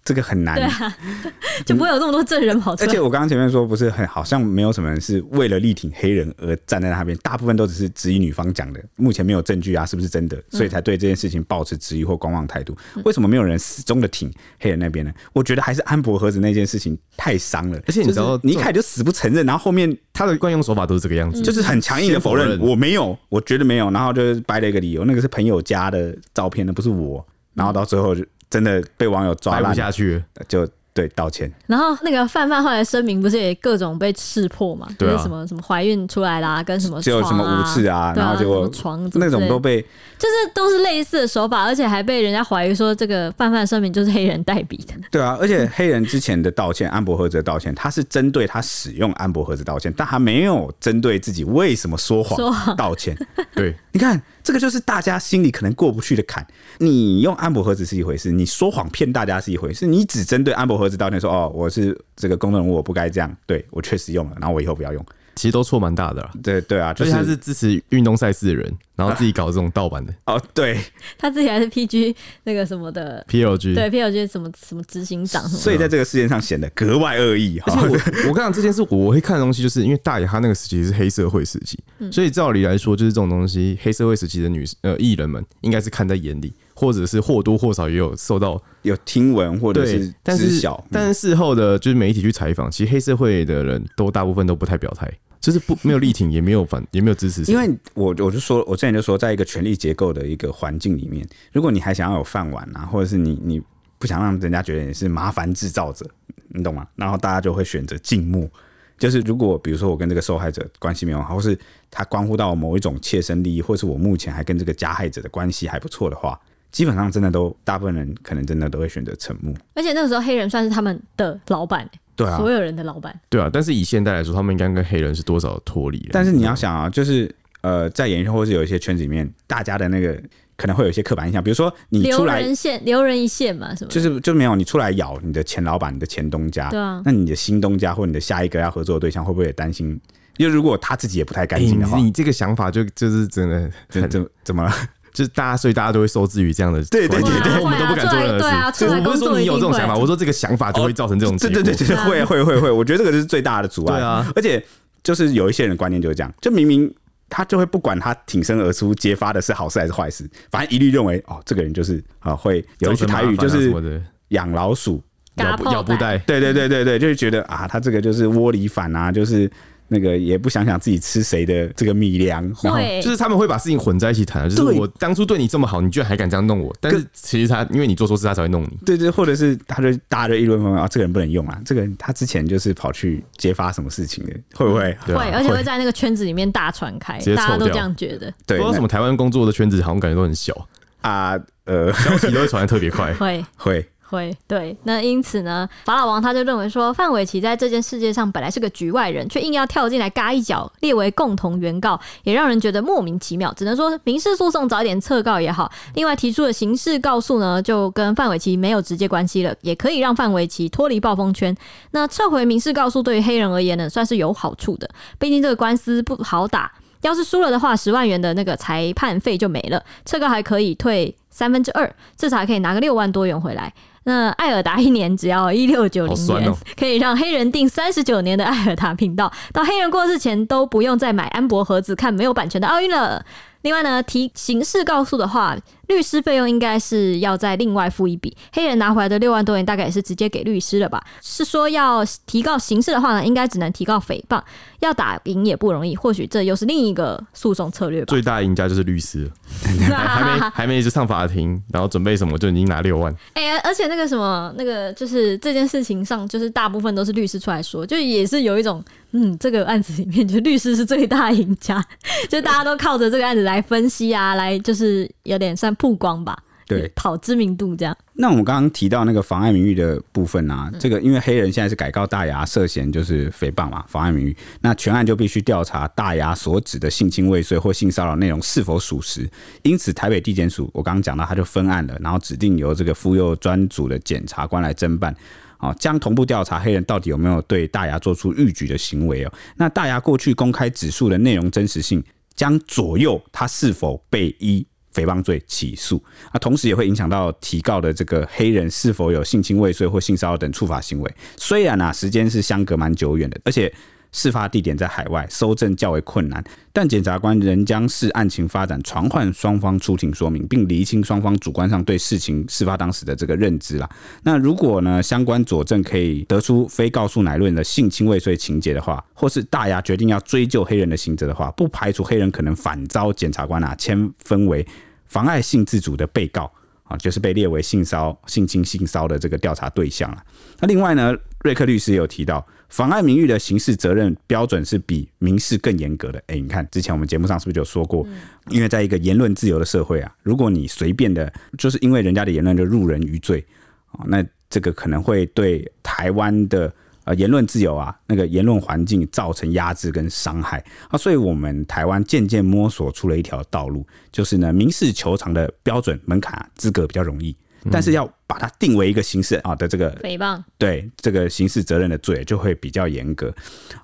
[0.05, 0.97] 这个很难，对啊，
[1.65, 2.87] 就不会有这么多证人跑出来。
[2.87, 10.37] 而且我刚刚前面说，不是很好像没有什么人是为了力挺黑人而站在那边，大部分都只是质疑女方讲的，目前没有证据啊，是不是真的？
[10.51, 12.77] 所以才对这件事情保持质疑或观望态度。
[13.07, 15.11] 为什么没有人始终的挺黑人那边呢？
[15.33, 28.23] 我觉得还是安博盒子那件事情太伤了，而且你知道，你一开始就死不承认，然后后面他的惯用手法都是这个样子，就是很强硬的否认，我没有，我觉得没有，然后就掰了一个理由，那个是朋友家的照片，那不是我，然后到最后就。
[28.55, 31.53] 真的被网友抓不下去，就对道歉。
[31.67, 34.87] 然后那个范范后来声明，不是也各种被刺破嘛？
[34.97, 39.83] 对、啊，就是什么什么怀孕出来啦，跟什么、啊、就什么五次啊，然后结果床那种都被，
[40.17, 44.95] 就是都是类似的手法，而且还被人家怀疑说这个范范声明就是黑人代笔的。
[45.11, 53.17] 对啊，而且黑人之前的道歉，安博盒子的道歉，他是针对他使用安博盒子道歉，但他没有针对自己为什么说谎道歉。
[53.53, 54.23] 对，你看。
[54.45, 56.47] 这个就是大家心里可能过不去的坎。
[56.79, 59.87] 你用安博盒子是一回事，你说谎骗大家是一回事。
[59.87, 65.05] 你只针对安博盒子道歉说：“哦，我是这个公众人物，我不该这样。”对，我确实用了，然后我以后不要用。
[65.35, 70.15] 其实都错蛮大的啦，对对啊，就是他是支持运动赛事的人，然后自己搞这种盗版的。
[70.27, 70.79] 哦，对，
[71.19, 77.61] 他自己还是 PG 那个什么的 PLG，对 PLG 什么什么执行长，所以在这个事件上显得格外恶意。
[77.67, 77.93] 而且我
[78.29, 81.79] 我跟你讲这件事，我会看的东西，就是因为大爷他那个时期是黑社会时期，
[82.11, 95.11] 所以照理来说，就是这种东西，黑社会时期的女呃艺人们应该是看在眼里，或者是或多或少也有受到有听闻或者是知晓，但是事后的就是媒体去采访，其实黑社会的人都大部分都不太表态。
[95.45, 97.43] 就是不没有力挺，也没有反，也没有支持。
[97.53, 103.61] 因为我我就说，我之前就说，在一个权力结构的一个环境里面，如果你还想要有饭碗啊，或者是你你
[103.99, 106.09] 不想让人家觉得你是麻烦制造者，
[106.49, 106.89] 你懂吗？
[106.97, 108.49] 然后大家就会选择静默。
[108.97, 111.59] 就是如果比如说我跟这个受害者关系没有好，或是
[111.91, 116.41] 他关乎到某一种切身利益，或是我目前还跟这个加害者的关系还不错的话，
[116.73, 119.55] 基本上真的都大部分人可能真的都会选择沉默。
[119.75, 121.87] 而且那个时候黑人算是他们的老板。
[122.17, 123.19] 对啊，所有人的老板。
[123.29, 126.11] 对啊，但是以现代来说，他们应该跟黑人是多少脱离了？
[126.13, 130.21] 但是你要想啊，就是呃，在演艺圈或是有一些圈子里面，大家的那个
[130.57, 133.91] 可能会有一些刻板印象，比如说你出来留人线，留人一线嘛，什么？
[133.91, 140.01] 就是就没有你出来咬你的前老板、你的前东家，对啊，那你的新东家或你的下一个要合作的对象会不会也担心？
[140.37, 144.73] 因为如果他自己也不太干净的话，欸、你，你这个想法就就是真的怎怎怎么了？
[145.15, 148.85] 就是大家，所以大家都会受制于这样的，对对对对，我们都不敢做任何事。
[148.87, 151.37] 我不是说你有这种想法，我说这个想法就会造成这种。
[151.39, 153.97] 对对对对，会会会会，我觉得这个就是最大的阻碍。
[153.97, 154.63] 对啊，而且
[155.05, 156.93] 就是有一些人观念就是这样，就明明
[157.31, 165.01] 他就会不管他挺身而出揭发的是好事还是坏事，反正一律认为哦，这个人就是啊会有一句台语就是养老鼠
[165.37, 169.49] 咬不咬不带，对对对对对，就是觉得啊，他这个就是窝里反啊，就是。
[169.89, 176.75] 那个也不想想自己吃谁的这个米粮，然后就是他们会把事情混在一起谈，就是我当初对你这么好，你居然还敢这样弄我？
[176.81, 178.71] 但是其实他因为你做错事，他才会弄你。
[178.85, 184.97] 对对，或者是他就大家就议论纷纷啊，这个人不能用啊，这个人他之前就是跑去揭发什么事情的，会不会？
[185.07, 188.33] 会，而且会在那个圈子里面大传开，大家都这样觉得。
[188.47, 190.55] 对，不知道什么台湾工作的圈子好像感觉都很小
[191.03, 193.87] 啊，呃，消息都会传的特别快，会 会。
[194.15, 203.53] 会对，那因此呢，法老王他就认为说，范玮琪在这件事界上本来是个局外人，却硬要跳进来嘎一脚，列为共同原告，也让人觉得莫名其妙。
[203.55, 205.71] 只能说民事诉讼早点撤告也好。
[205.95, 211.55] 另外提出的刑事告诉呢，就跟范玮琪没有直接关系了，也可以让范玮琪脱离暴风圈。
[211.91, 214.89] 那撤回民事告诉对于黑人而言呢，算是有好处的。
[215.19, 216.73] 毕竟这个官司不好打，
[217.03, 223.73] 要是输了的话，十万元的那个裁判费就没了，撤告还可以退三分之二，至少还可以拿个六万多元回来。
[224.05, 233.25] 那艾尔达一年只要一六九零元，可以让黑人订三十九年的艾尔达频道，到黑人过世前都不用再买安博盒子看没有版权的奥运了。
[233.63, 235.57] 另外呢，提形式告诉的话，
[235.89, 238.37] 律师费用应该是要再另外付一笔。
[238.53, 241.03] 黑人拿回来的六万多元，大概也是直接给律师了吧？
[241.23, 244.43] 是说要提告刑事的话呢，应该只能提告诽谤，
[244.81, 245.95] 要打赢也不容易。
[245.97, 248.07] 或许这又是另一个诉讼策略吧。
[248.09, 249.31] 最大赢家就是律师，
[249.91, 253.15] 还没还没一直上法庭，然后准备什么就已经拿六万。
[253.35, 258.83] 哎、欸，而且那个什么，那个就是这件事情上，就是大部分都是律师出来说，就也是有一种。
[259.17, 261.81] 嗯，这个案子里面，就律师是最大赢家，
[262.29, 267.97] 就大家都靠着这个案子来分析啊，来就是有点算曝光吧，对，跑知名度这样。
[268.15, 279.29] 那我们刚刚提到那个妨碍名誉的部分啊，这个因为黑人现在是改告大牙涉嫌就是诽谤嘛，妨碍名誉，那全案就必须调查大牙所指的性侵未遂或性骚扰内容是否属实。
[279.63, 285.15] 因此，台北地检署我刚刚讲到，他就分案了，然后指定由这个妇幼专组的检察官来侦办。
[285.61, 289.33] 哦，将同步调查黑人到底有没有对大牙做出逾矩的行为哦。
[289.57, 296.03] 那大牙过去公开指述的内容真实性，将左右他是否被依诽谤罪起诉。
[296.33, 301.15] 那同时也会影响到提告的这个黑人是否有性侵未遂或性骚扰等处罚行为。
[301.37, 303.71] 虽然啊，时间是相隔蛮久远的，而且。
[304.15, 313.91] 事发地点在海外，搜证较为困难，但检察官仍将视案情发展，传唤双方出庭说明，并厘清双方主观上对事情事发当时的这个认知啦。
[314.23, 324.65] 那如果呢，相关佐证可以得出非告诉乃论的性侵未遂情节的话，或是大牙决定要追究黑人的刑责的话，不排除黑人可能反遭检察官啊签分为
[325.07, 326.49] 妨碍性自主的被告
[326.85, 330.23] 啊，就是被列为性骚性侵性骚的这个调查对象了。
[330.61, 332.47] 那另外呢，瑞克律师也有提到。
[332.69, 336.23] 妨碍名誉的刑事责任标准是比民事更严格的。
[336.27, 338.07] 哎，你看之前我们节目上是不是就说过？
[338.49, 343.45] 因为在一个言论自由的社会啊，如果你随便的，就是因为人家的言论就入人于罪
[343.93, 346.73] 啊，那这个可能会对台湾的
[347.05, 350.99] 呃言论自由啊，那个言论环境造成压制跟伤害啊。
[350.99, 357.37] 所以我们台湾渐渐摸索出了一条道路，就是呢，民事求偿的标准门槛啊，资格比较容易。
[357.71, 363.35] 但是要把它定为一个刑事啊的这个诽谤，对这个刑事责任的罪就会比较严格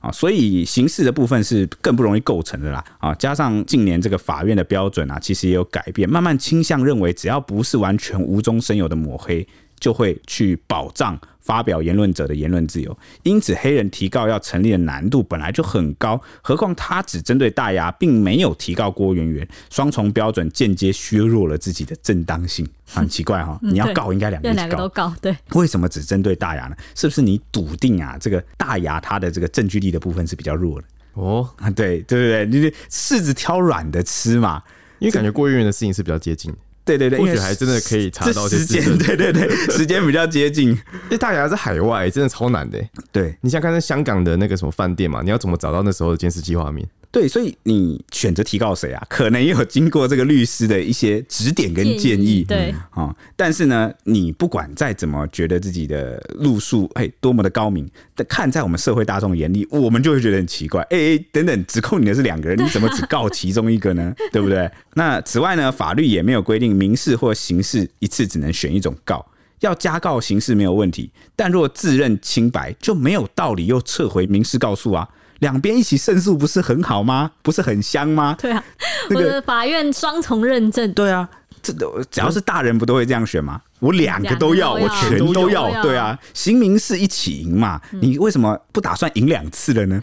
[0.00, 3.14] 啊，所以刑事的部分是更不容易构成的啦啊。
[3.14, 9.46] 加上近年这个法院的标准啊，其实也有改变，慢慢倾向认为只要不是完全无中生有的抹黑，
[9.80, 23.58] 就会去保障发表言论者的言论自由，因此黑人提告要成立的难度本来就很高，何况他只针对大牙，并没有提告郭圆圆，双重标准间接削弱了自己的正当性， 很奇怪哈。
[23.62, 25.34] 你要告应该两个，两个都告，对？
[25.54, 26.76] 为什么只针对大牙呢？
[26.94, 28.16] 是不是你笃定啊？
[28.20, 31.48] 这个大牙他的这个证据力的部分是比较弱的哦？
[31.56, 34.62] 啊，对对对对，你柿子挑软的吃嘛，
[34.98, 36.54] 因为感觉郭圆圆的事情是比较接近。
[36.84, 40.70] 对对对，或许还真的可以查到时间， 对对对，时间比较接近。
[40.70, 42.82] 因为大牙在海外，真的超难的。
[43.12, 45.20] 对，你想看在香港的那个什么饭店嘛？
[45.22, 46.86] 你要怎么找到那时候的监视器画面？
[47.12, 49.04] 对，所以你选择提告谁啊？
[49.08, 53.14] 可能也有经过这个律师的一些指点跟建议，对啊、嗯。
[53.34, 60.82] 但是呢，你不管再怎么觉得自己的路数哎多么的高明，但看在我们社会大众眼里，我们就会觉得很奇怪。
[60.82, 64.14] 哎哎，等等，指控你的是两个人，你怎么只告其中一个呢？
[64.30, 64.70] 对不对？
[64.94, 69.24] 那此外呢，法律也没有规定民事或刑事一次只能选一种告，
[69.60, 75.08] 要加告刑事没有问题，但若自认清白，就没有道理又撤回民事告诉啊。
[75.40, 77.30] 两边一起胜诉不是很好吗？
[77.40, 78.36] 不是很香吗？
[78.38, 78.62] 对啊，
[79.08, 80.92] 那个、我的法院双重认证。
[80.92, 81.26] 对啊，
[81.62, 83.60] 这都只要是大人不都会这样选吗？
[83.78, 85.82] 我两个都要，我全都要。
[85.82, 90.02] 对啊，刑民事一起赢嘛，你为什么不打算赢两次了呢？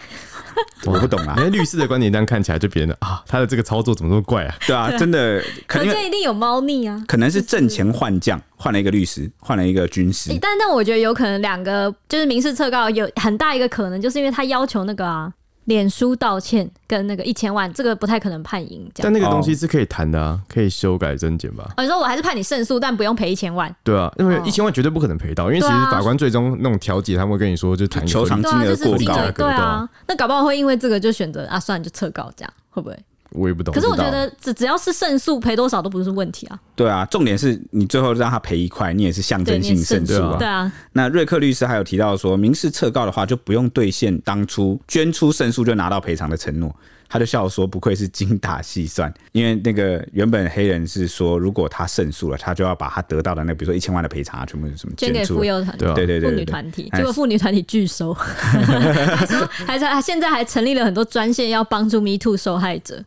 [0.86, 1.44] 我不懂啊因。
[1.44, 4.56] 为律师的观点这样看起来就别人的啊，他的这个操作怎么那么怪啊？
[4.66, 7.04] 对啊，真的可可能见一定有猫腻啊。
[7.08, 10.40] 可能是挣钱换将，换了一个律师，换了一个军师欸。
[10.42, 15.32] 但但我觉得有可能两个就是民事撤告有很大一个可能，就是因为他要求那个啊，
[15.68, 18.90] 脸书道歉跟那个一千万，这个不太可能判赢。
[18.96, 21.70] 这样，但那个东西是可以谈的啊，可以修改增减吧？
[21.76, 23.74] 哦，你说我还是判你胜诉，但不用赔一千万。
[23.84, 32.98] 对啊，因为哦一千万绝对不可能赔到，因为其实法官最终那种调解，他们会跟你说就谈一个求偿对啊，就是金额过高对对啊啊，那搞不好会因为这个就选择啊，算了就撤告，这样会不会？
[33.32, 33.74] 我也不懂。
[33.74, 36.60] 可是我觉得只只要是胜诉，赔多少都不是问题啊。
[36.76, 40.38] 对啊，重点是你最后让他赔一块，你也是象征性胜诉啊。
[40.38, 46.76] 对啊，那瑞克律师还有提到说，民事撤告的话就不用兑现当初捐出胜诉就拿到赔偿的承诺。
[47.10, 55.24] 他就笑说：“不愧是精打细算，因为那个原本黑人是说，如果他胜诉了，他就要把他得到的那个，比如说一千万的赔偿啊，全部什么捐给。
[55.26, 63.04] 妇幼团体对啊对对对妇女团体，哎结果妇女团体拒收， 还说还在现在还成立了很多专线要帮助 Me Too 受害者。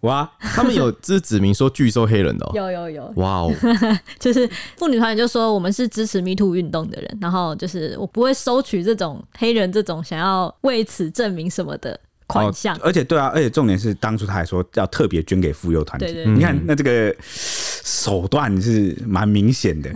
[0.00, 3.52] 哇， 他们有就是指明说拒收黑人的、哦，有有有，哇哦，
[4.20, 12.74] 就是妇女团体就说我们是支持 Me Too 运动的人，然后就是我不会收取这种黑人这种想要为此证明什么的款项。
[12.76, 16.06] 哦而且对啊，而且重点是当初他还说要特别捐给妇幼团体。
[16.06, 19.90] 对对对你看那这个手段是蛮明显的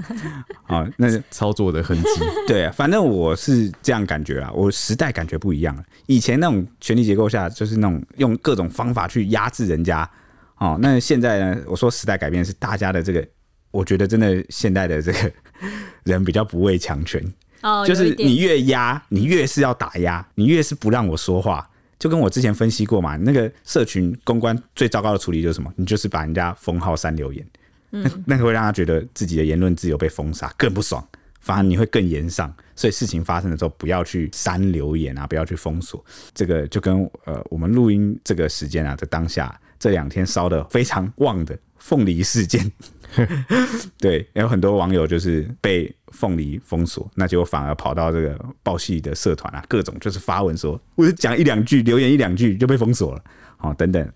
[0.66, 0.90] 啊、 哦。
[0.96, 2.08] 那 操作的痕迹，
[2.46, 5.84] 对啊，反正我是这样感觉啊，我时代感觉不一样了。
[6.06, 10.08] 以前那种权力结构下，就是那种用各种方法去压制人家
[10.56, 10.78] 哦。
[10.80, 13.26] 那现在呢，我说时代改变是大家的这个，
[13.70, 15.32] 我觉得真的现代的这个
[16.04, 17.22] 人比较不畏强权，
[17.62, 21.68] 哦，就是你越压，你越是要打压，你越是不让我说话。
[21.98, 25.72] 就跟我之前分析过嘛，那个社群公关最糟糕的处理就是什么？
[25.76, 27.46] 你就是把人家封号删留言，
[27.92, 31.06] 嗯那 那个会让他觉得自己的言论自由被封杀，更不爽。
[31.40, 36.04] 反而你会更严上，所以事情发生的时候不要去删留言啊，不要去封锁。
[36.34, 42.70] 这个就跟呃我们录音这个时间啊，在当下这两天烧的非常旺的凤梨事件，
[43.98, 53.22] 对，有很多网友就是被凤梨封锁，那就反而跑到这个报系的社团啊，各种就是发文说，我就讲一两句，留言一两句就被封锁了，
[53.56, 54.12] 好、等等。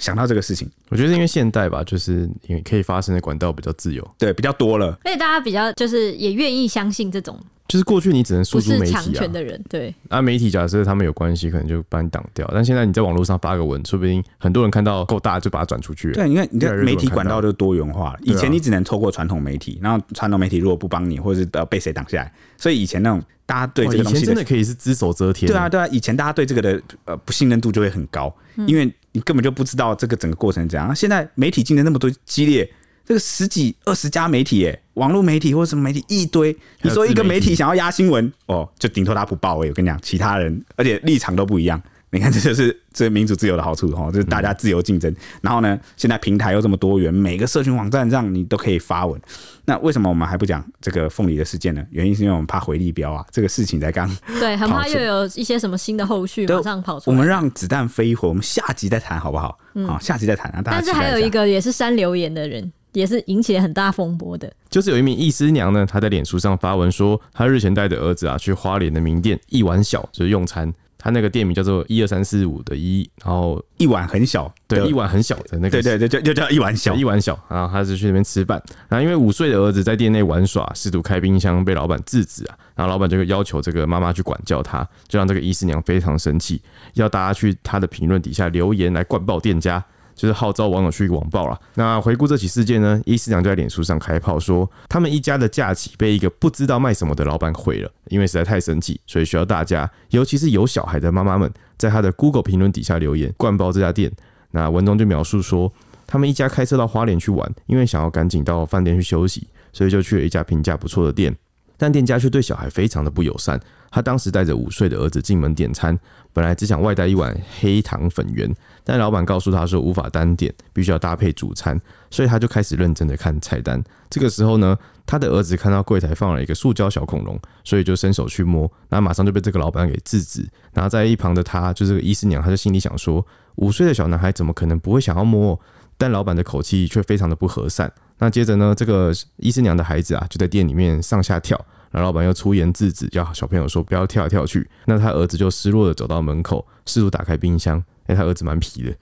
[0.00, 4.98] 想到这个事情，我觉得因为现代吧，就是因为可以发生的管道比较自由，对，比较多了。
[5.04, 12.50] 而且大家比较就是也愿意相信这种就是过去你只能诉不是诸媒体啊强权，的人，对，啊，媒体假设他们有关系，可能就把你挡掉。
[12.52, 16.14] 但现在你在网络上发个文，说不定很多人看到够大就把它转出去了。
[16.14, 18.18] 对，你看你的媒体管道就多元化了。
[18.22, 25.48] 以前你只能透过传统媒体，然后传统媒体如果不帮你，或者是呃被谁挡下来，所以以前那种大家对这个东西前真的可以是只手遮天。
[25.48, 28.34] 对啊，，对啊，以前大家对这个的呃不信任度就会很高，
[28.66, 30.94] 因为你根本就不知道这个整个过程怎样。
[30.94, 32.70] 现在媒体竞争那么多激烈，
[33.04, 39.56] 这个十几二十家媒体，哎，网络媒体或者什么媒体一堆，你说一个媒体想要压新闻，哦，就顶多他不报。
[39.56, 41.80] 我跟你讲，其他人而且立场都不一样。
[42.12, 45.14] 你看，这就是这个民主自由的好处哈，就是大家自由竞争。
[45.42, 49.20] 然后呢，现在平台又这么多元，每个社群网站上你都可以发文。
[49.64, 51.84] 那为什么我们还不讲这个凤梨的事件呢？
[51.90, 54.10] 原因是因为我们怕回力标啊，这个事情才刚。
[54.40, 57.16] 对，很怕又有一些什么新的后续对马上跑出来。
[57.16, 59.56] 我们让子弹飞一会儿，我们下集再谈好不好？
[59.86, 60.60] 好，下集再谈啊。
[60.60, 64.52] 大家但是还有一个也是删留言的人，也是引起了很大风波的。
[64.68, 70.74] 就是有一名医师娘呢，她在脸书上发文说，她日前带着儿子啊去花莲的名店一碗小，就是用餐。
[71.00, 77.38] 他那个店名叫做一二三四五的一，然后一碗很小，对一碗很小的那个，对对对，就就叫一碗小小，一碗小。
[77.48, 82.58] 然后他是去那边吃饭，然后因为五岁的儿子在店内玩耍，试图开冰箱，被老板制止啊。
[82.74, 86.60] 然后老板就要求这个妈妈去管教他，就让这个医师娘非常生气，
[86.94, 89.82] 要大家去他的评论底下留言来灌爆店家。
[90.20, 91.58] 就是号召网友去网暴了。
[91.76, 104.12] 那回顾这起事件呢，医师娘就在脸书上开炮说，他们一家的假期被一个不知道卖什么的老板毁了，因为实在太生气，所以需要大家，尤其是有小孩的妈妈们，在他的 Google 评论底下留言灌爆这家店。
[104.50, 105.72] 那文中就描述说，
[106.06, 111.34] 他们一家开车到花莲去玩，因为想要赶紧到饭店去休息，所以就去了一家评价不错的店，
[111.80, 113.58] 但店家却对小孩非常的不友善。
[113.90, 115.98] 他当时带着五岁的儿子进门点餐，
[116.32, 123.82] 本来只想外带一碗黑糖粉圆，但老板告诉他说无法单点，必须要搭配主餐，所以他就开始认真的看菜单。
[124.10, 130.46] 这个时候呢，他的儿子看到柜台放了一个塑胶小恐龙，所以就伸手去摸，那马上就被这个老板给制止。
[130.74, 135.58] 然后在一旁的他，就是这个医师娘，他就心里想说，五岁的小男孩怎么可能不会想要摸？
[136.00, 137.92] 但老板的口气却非常的不和善。
[138.16, 141.62] 那接着呢，这个医师娘的孩子啊，就在店里面上下跳。
[141.90, 144.66] 然后老板又出言制止，叫小朋友说不要跳来跳去。
[144.86, 147.82] 那他儿子就失落的走到门口，试图打开冰箱。
[148.06, 148.96] 哎，他儿子蛮皮的。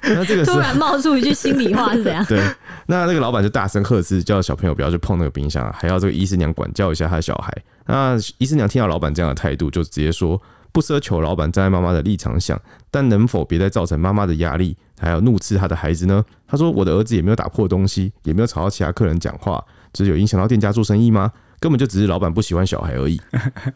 [0.02, 2.24] 那这个突然冒出一句心里话是怎样？
[2.24, 2.40] 对，
[2.86, 7.52] 那那个老板就大声呵斥，叫小朋友不要去碰那个冰箱，还要这个医师娘管教一下他的小孩。
[7.86, 10.40] 那医师娘听到老板这样的态度，就直接说
[10.70, 16.24] 不奢求老板站在妈妈的立场想，但能否别再造成妈妈的压力，还有怒斥他的孩子呢？
[16.46, 21.32] 他说：“我的儿子也没有打破东西，也没有吵到其他客人讲话，只是有影响到店家做生意吗？
[21.58, 23.20] 根本就只是老板不喜欢小孩而已。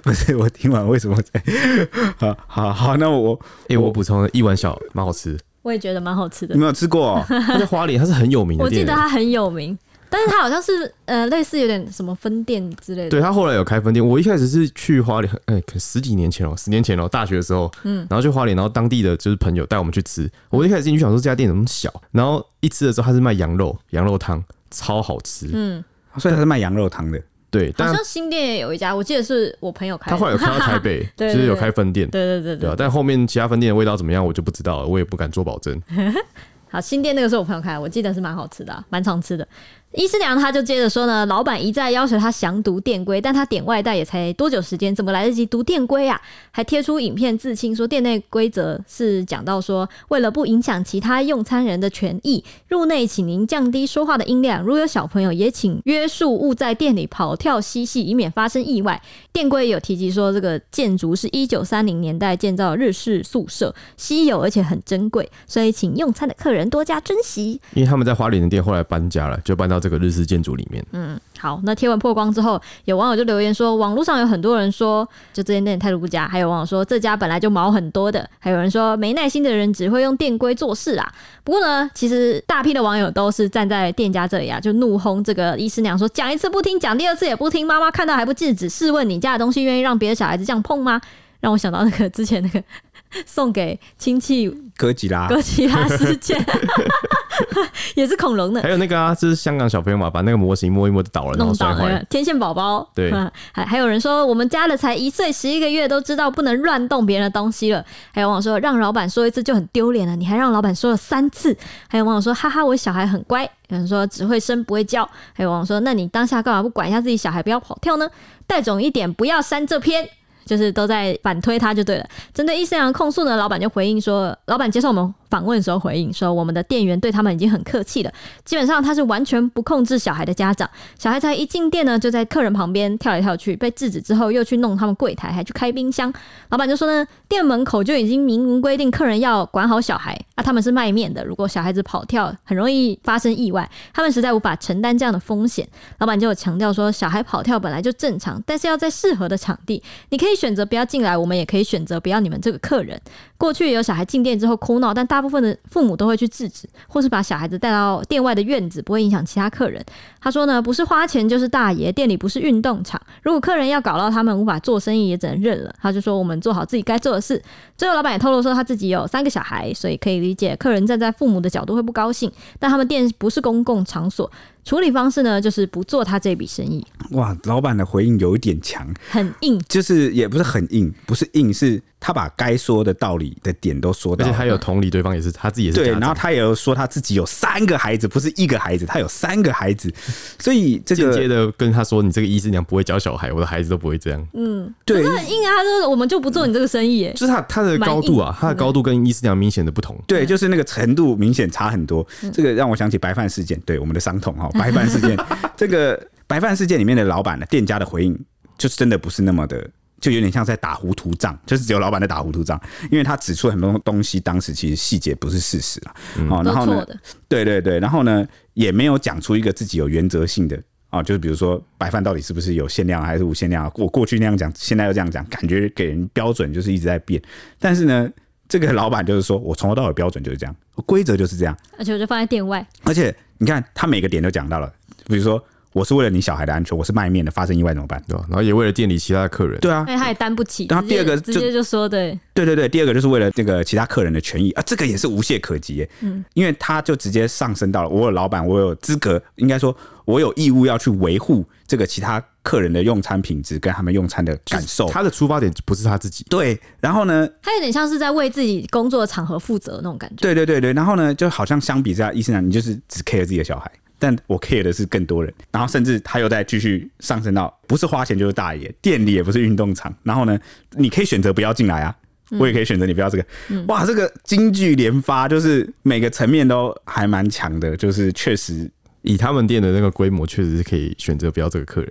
[0.02, 1.42] 不是，我听完为什么在？
[2.18, 3.38] 好好好，那我
[3.68, 6.54] 哎，我补充了一碗小蛮好吃，我也觉得蛮好吃的。
[6.54, 7.24] 你没有吃过、哦？
[7.28, 8.64] 他在花莲，他是很有名的。
[8.64, 9.76] 我记得他很有名。
[10.08, 13.10] 但是他好像是呃，类似有点什么分店之类的。
[13.10, 14.06] 对，他后来有开分店。
[14.06, 20.30] 我一开始是去花莲，哎、欸，可十几年前哦，十年前哦，大学的时候，嗯，然后去花莲，然后当地的就是朋友带我们去吃。
[20.50, 25.84] 我一开始进去想说这家店怎么那么小，然后一吃的时候他是卖羊肉，羊肉汤超好吃，嗯，
[26.18, 27.20] 所以他是卖羊肉汤的。
[27.48, 30.16] 对，但好像新店也有一家，我记得是我朋友开的。
[30.16, 32.74] 他后来有开到台北， 就是有开分店，对对对对。
[32.76, 35.80] 但后面其他分店的味道怎么样，我就不知道了，我也不敢做保证。
[36.68, 39.46] 好，新店那个是我朋友开的，我记得是蛮好吃的、啊，蛮常吃的。
[39.92, 46.20] 医师娘她就接着说呢，老板一再要求她详读店规，但她点外带也才多久时间，怎么来得及读店规啊？
[46.50, 59.00] 还贴出影片自清，说店内规则是讲到说，为了不影响其他用餐人的权益，入内请您降低说话的音量，如有小朋友也请约束勿在店里跑跳嬉戏，以免发生意外。
[59.32, 67.58] 店规有提及说，这个建筑是一九三零年代建造的日式宿舍，稀有而且很珍贵，所以请用餐的客人多加珍惜。
[67.72, 69.75] 因为他们在花莲的店后来搬家了，就搬到。
[69.78, 81.12] 这个日式建筑里面，嗯，好，那贴文破光之后，有网友就留言说，网络上有很多人说，就这间店态度不佳，还有网友说这家本来就毛很多的，还有人说没耐心的人只会用店规做事啊。
[81.44, 91.00] 不过呢，其实大批的网友都是站在店家这里啊，就怒轰这个医师娘说，讲一次不听，讲第二次也不听，妈妈看到还不制止，试问你家的东西愿意让别的小孩子这样碰吗？
[91.46, 92.60] 让我想到那个之前那个
[93.24, 96.36] 送给亲戚哥吉拉哥吉拉事件。
[97.94, 102.04] 也是恐龙的，还有那个啊，这是香港小朋友嘛，把那个模型摸一摸就倒了，然后摔坏。
[102.10, 103.12] 天线宝宝，对，
[103.52, 107.84] 还还有人说我们家的才一岁十一个月，都知道不能乱动别人的东西了。
[108.10, 111.56] 还有网友说让老板说一次就很丢脸了，你还让老板说了三次。
[111.86, 113.44] 还有网友说哈哈，我小孩很乖。
[113.68, 115.08] 有人说只会生不会教。
[115.32, 118.08] 还有网友说那你当下干嘛不管一下自己小孩不要跑跳呢？
[118.48, 120.08] 带种一点，不要删这篇。
[120.46, 122.06] 就是都在反推他就对了。
[122.32, 128.12] 针对伊斯兰控诉呢，老板就回应说，老板接受吗访问的时候回应说，我们的店员对他们已经很客气了，
[128.44, 130.68] 基本上他是完全不控制小孩的家长。
[130.98, 136.12] 小孩才一进店呢，就在客人旁边跳来跳去，被制止之后又去弄他们柜台，还去开冰箱。
[136.50, 145.66] 老板就说呢，店门口就已经明文规定客人要管好小孩啊，他们是卖面的，如果小孩子跑跳，很容易发生意外，他们实在无法承担这样的风险。
[145.98, 153.00] 老板就有强调说，小孩跑跳本来就正常，但是要在适合的场地，你可以选择不要进来，我们也可以选择不要你们这个客人。
[153.38, 159.84] 过去有小孩进店之后哭闹，但大部分的父母都会去制止，或是把小孩子带到店外的院子，不会影响其他客人。
[160.20, 163.00] 他说呢，不是花钱就是大爷，店里不是运动场。
[163.22, 165.74] 如果客人要搞到他们无法做生意，也只能认了。
[165.80, 167.40] 他就说我们做好自己该做的事。
[167.76, 172.30] 最后老板也透露说他自己有三个小孩，所以可以理解客人站在父母的角度会不高兴。
[172.58, 174.30] 但他们店不是公共场所。
[174.64, 176.84] 处理方式呢，就是不做他这笔生意。
[177.12, 189.92] 哇，老板的回应有一点强，很硬，就是也不是很硬，不是硬，是他把该说的道理的点都说到，而且他有同理对方也是他自己也是对，然后他也有说他自己有三个孩子，不是一个孩子，他有三个孩子，
[190.38, 194.28] 所以这个间接的跟他说，你这个医师娘不会教小孩，我的孩子都不会这样。
[194.32, 202.06] 嗯，对，很硬啊，他说我们就不做你这个生意，就是他他的高度啊，他的高度跟医师娘明显的不同，对，就是那个程度明显差很多。
[202.32, 205.16] 这个让我想起白饭事件，对我们的伤痛 哈，白饭事件。
[205.56, 208.18] 这个白饭事件里面的老板呢店家的回应，
[208.58, 209.68] 就是真的不是那么的，
[210.06, 212.60] 就有点像在打糊涂账，就是只有老板在打糊涂账，
[212.92, 215.90] 因为他指出很多东西，当时其实细节不是事实啊，
[216.30, 216.86] 哦、嗯，然后呢，
[217.28, 220.56] 对对对，然后呢，也没有讲出一个自己有原则性的
[220.90, 227.20] 啊，就是比如说白饭到底是不是有限量还是无限量，我过去那样讲，现在又这样讲，感觉给人标准就是一直在变，
[227.58, 228.08] 但是呢，
[228.48, 230.54] 这个老板就是说我从头到尾标准就是这样，
[230.86, 234.72] 规则就是这样，而且我就放在店外，而且你看他每个点都讲到了。
[235.08, 235.44] 比如说，
[235.76, 238.02] 我是为了你小孩的安全，我是卖面的，发生意外怎么办？
[238.08, 238.24] 对吧？
[238.30, 240.66] 然后也为了店里其他的客人，对啊，因为他也担不起。
[240.70, 245.86] 然后第二个直接就说对，对对对，第二个就是为了这个其他客人的权益啊，这个也是无懈可击。
[246.00, 254.88] 嗯，因为他就直接上升到了，我有老板，我有资格，应该说，我有义务要去维护这个其他客人的用餐品质跟他们用餐的感受。
[254.88, 256.58] 他的出发点不是他自己，对。
[256.80, 260.16] 然后呢，他有点像是在为自己工作的场合负责那种感觉。
[260.22, 263.70] 对对对对，然后呢，就好像相比之下，医生啊，你就是只 care 自己的小孩。
[263.98, 270.38] 但我 care 的是更多人，然后甚至他又在继续上升到不是花钱就是大爷，店里也不是运动场，然后呢，
[270.72, 271.96] 你可以选择不要进来啊，
[272.38, 273.24] 我也可以选择你不要这个，
[273.68, 278.70] 哇，这个京剧连发，就是每个层面都还蛮强的，就是确实
[279.02, 281.90] 以他们店的那个规模，确实是可以选择不要这个客人。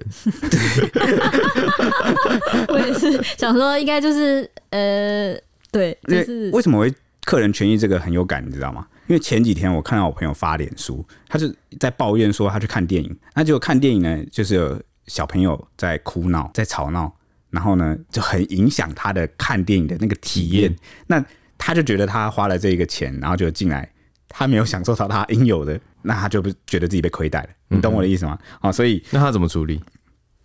[2.68, 5.36] 我也是想说，应该就是呃，
[5.72, 6.94] 对，就是为什么会
[7.24, 8.86] 客人权益这个很有感，你知道吗？
[9.08, 17.14] 因为前几天我看到我朋友发脸书，他是在抱怨说他去看电影，那就看电影呢，就是有小朋友在哭闹，在吵闹，
[17.50, 20.76] 然后呢就很影响他的看电影的那个体验。
[21.08, 21.24] 那
[21.58, 23.90] 他就觉得他花了这个钱，然后就进来，
[24.28, 27.50] 他没有享受到他应有的，那他就不觉得自己被亏待了。
[27.68, 28.38] 你懂我的意思吗？
[28.60, 29.82] 啊，所以那他怎么处理？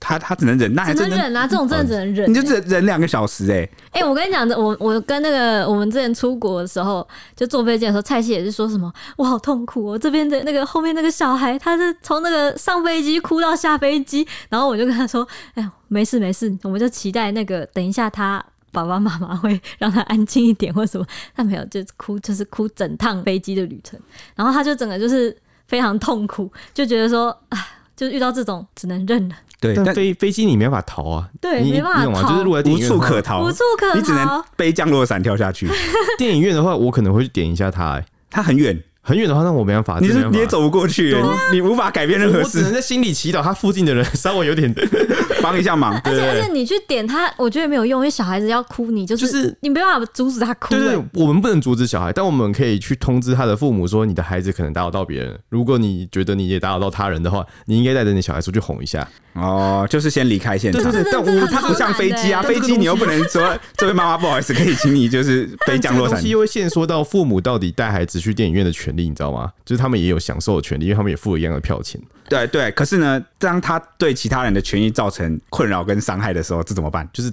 [0.01, 1.46] 他他只能忍，那还只能忍啊！
[1.46, 3.70] 这种真的只能忍，欸，你就忍忍两个小时哎，欸！
[3.92, 18.42] 哎，欸，我跟你讲，我我跟那个我们之前出国的时候，就坐飞机的时候，蔡西也是说什么，我好痛苦哦，喔，这边的那个后面那个小孩，他是从那个上飞机哭到下飞机，然后我就跟他说，哎呀，没事没事，我们就期待那个等一下他
[18.72, 24.01] 爸爸妈妈会 让他安静一点或什么，他没有，就是哭，就是哭整趟飞机的旅程，
[24.34, 25.36] 然后他就整个就是
[25.68, 27.59] 非常痛苦，就觉得说，哎，
[27.94, 29.34] 就遇到这种只能认了。
[29.61, 35.68] 对，但飞飞机你没办法逃啊，对，没办法逃，就是如果在无处可逃，无处可逃，你只能背降落伞跳下去。
[36.16, 38.82] 电影院的话，我可能会去点一下它，欸，它很远。
[39.02, 39.98] 很远的话，那我没办法。
[39.98, 41.16] 你是你也走不过去，
[41.52, 42.44] 你无法改变任何事。
[42.44, 44.72] 我只能在心里祈祷，他附近的人 稍微有点
[45.42, 45.98] 帮一下忙。
[46.04, 50.74] 而且而且你去点他，我觉得没有用，因为小孩子要哭，你就是你没办法阻止他哭。
[50.74, 55.36] 对对，我们不能阻止小孩，但我们可以去通知他的父母说，你的孩子可能打扰到别人。
[55.48, 59.08] 如果你觉得你也打扰到他人的话，你应该带着你小孩出去哄一下。
[59.34, 60.82] 哦，就是先离开现场。
[60.82, 66.26] 对对，但我他不像飞机啊，飞机你又不能说 这位妈妈不好意思，可以请你就是飞降落伞。
[66.26, 69.50] 又会限缩到父母到底带孩子去电影院的权利，你知道吗？
[69.64, 72.00] 就是他们也有享受的权利，因为他们也付了一样的票钱。
[72.28, 77.08] 对对，可是呢，当他对其他人的权益造成困扰跟伤害的时候，这怎么办？
[77.12, 77.32] 就是。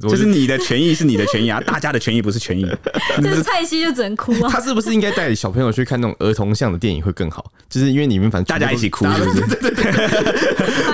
[0.00, 2.64] 就是你的权益是你的权益啊， 大家的权益不是权益。
[3.22, 4.48] 就是蔡西就只能哭啊。
[4.50, 7.52] 他是不是应该带小朋友去看那种儿童向的电影会更好？
[7.68, 9.40] 就是因为里面反正大家一起哭，是不是？
[9.56, 9.92] 对对对。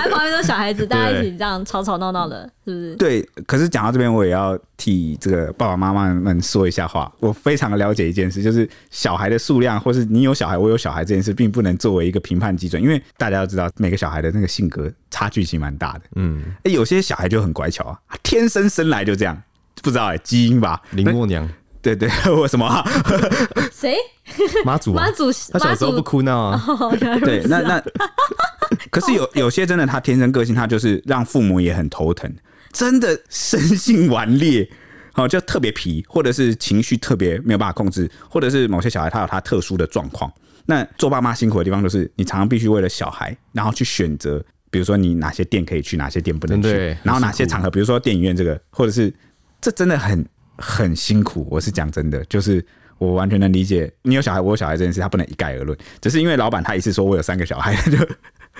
[0.09, 2.95] 旁边都是小孩子，大家一起这样吵吵闹闹的，是不是？
[2.95, 3.27] 对。
[3.45, 7.11] 可是讲到这边，我也要替这个爸爸妈妈们说一下话。
[7.19, 16.01] 我非常的了解一件事，就是小孩的数量，或是你有小孩，我有小孩这件事，并不能作为一个评判基准，因为大家都知道每个小孩的那个性格差距其实蛮大的。
[16.17, 16.43] 嗯。
[16.65, 18.69] 哎，有些小孩就很乖巧啊，天生。
[18.69, 19.41] 生来就这样，
[19.81, 20.81] 不知道哎、欸，基因吧？
[20.91, 21.47] 林默娘，
[21.81, 22.83] 对对，为 什么、啊？
[23.71, 23.95] 谁？
[24.65, 25.05] 妈祖、啊？
[25.05, 25.31] 妈祖？
[25.53, 26.61] 他小时候不哭闹啊？
[26.67, 27.81] 哦、对，那那，
[28.91, 32.29] 可是有有些真的，他天生个性，他就是让父母也很头疼，
[32.73, 34.67] 真的生性顽劣，
[35.13, 40.29] 哦，就特别皮，或者是情绪特别没有办法控制，或者是某些小孩他有他特殊的状况。
[40.65, 44.43] 那做爸妈辛苦的地方就是，你常常必须为了小孩，然后去选择。
[44.75, 49.11] 比如说，你哪些店可以去，哪些店不能去，然后哪些场合，比如说电影院这个，或者是
[49.61, 51.47] 这真的很很辛苦。
[51.49, 52.61] 我是讲真的，就是
[52.97, 55.77] 我完全能理解你有小孩，我有小孩这件事，他不能一概而论。
[56.01, 57.97] 只是因为老板他一次说我有三个小孩，就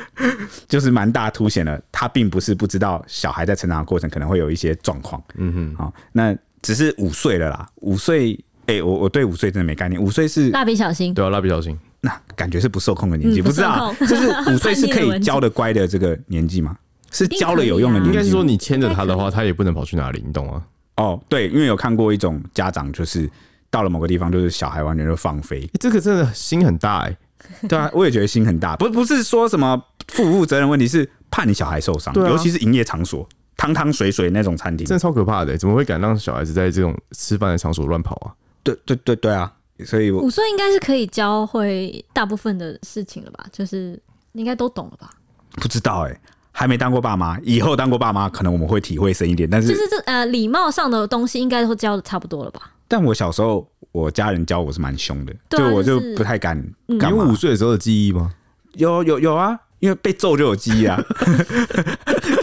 [0.70, 5.22] 就是蛮大凸显了他并不是不知道小孩在成长的过程可能会有一些状况。
[5.36, 11.78] 嗯哼，好，那只是五岁了啦，五岁，哎，我我对五岁真的没概念，五岁是蜡笔小新，对啊，蜡笔小新。
[12.06, 13.92] 那感觉是不受控的年纪，嗯，不是啊？
[14.02, 16.78] 就是五岁 是可以教的乖的这个年纪吗？
[17.12, 18.10] 是教了有用的年纪？
[18.12, 20.64] 应该是说你牵着他的话，他也不能跑去哪里，你懂吗？
[20.98, 23.28] 哦，对，因为有看过一种家长，就是
[23.72, 27.18] 到了某个地方，就是小孩完全就放飞，欸，这个真的心很大哎，欸。
[27.68, 33.28] 对啊，我也觉得心很大，不不是说什么负不负责任问题，是怕你小孩受伤，啊，尤其是营业场所，
[33.58, 35.58] 汤汤水水那种餐厅，真的超可怕的，欸。
[35.58, 38.34] 怎么会敢让小孩子在这种吃饭的场所乱跑啊？
[38.64, 39.52] 对对对对啊！
[39.84, 43.46] 所以五岁应该是可以教会大部分的事情了吧？
[43.52, 44.00] 就是
[44.32, 45.10] 应该都懂了吧？
[45.56, 46.22] 不知道哎、欸，
[46.52, 49.50] 还没当过爸妈，以后当过爸妈，可能我们会体会深一点。
[49.50, 52.72] 但是就是这呃礼貌上的东西，应该都教的差不多了吧？
[52.88, 56.58] 但我小时候，我家人教我是蛮凶的，对啊、就我就不太敢。
[56.86, 58.34] 你有五岁的时候的记忆吗？
[58.76, 61.02] 有有有啊，因为被揍就有记忆啊。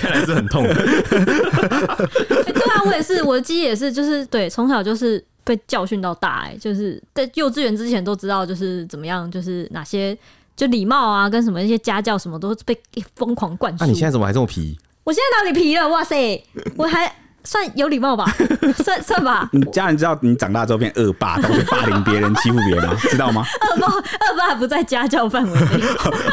[0.01, 0.75] 看来是很痛的。
[0.75, 5.25] 对啊，我也是，我的记忆也是，就是对，从小就是。
[5.45, 10.17] 被教训到大哎、欸，就是在幼稚园之前都知道，就是怎么样，就是哪些
[10.57, 12.79] 就礼貌啊，跟什么一些家教什么都被
[13.17, 13.79] 疯狂灌输。
[13.81, 14.79] 那、啊、你现在怎么还这么皮？
[15.05, 15.89] 我现在哪里皮了？
[15.89, 16.45] 哇塞，
[16.77, 17.13] 我还
[17.43, 18.25] 算有礼貌吧？
[18.85, 19.49] 算算吧。
[19.53, 22.97] 你家人知道你长大之后变恶霸，都会霸凌别人、欺负别人吗？
[23.11, 23.45] 知道吗？
[23.75, 24.03] 恶霸恶
[24.39, 25.83] 霸不在家教范围内。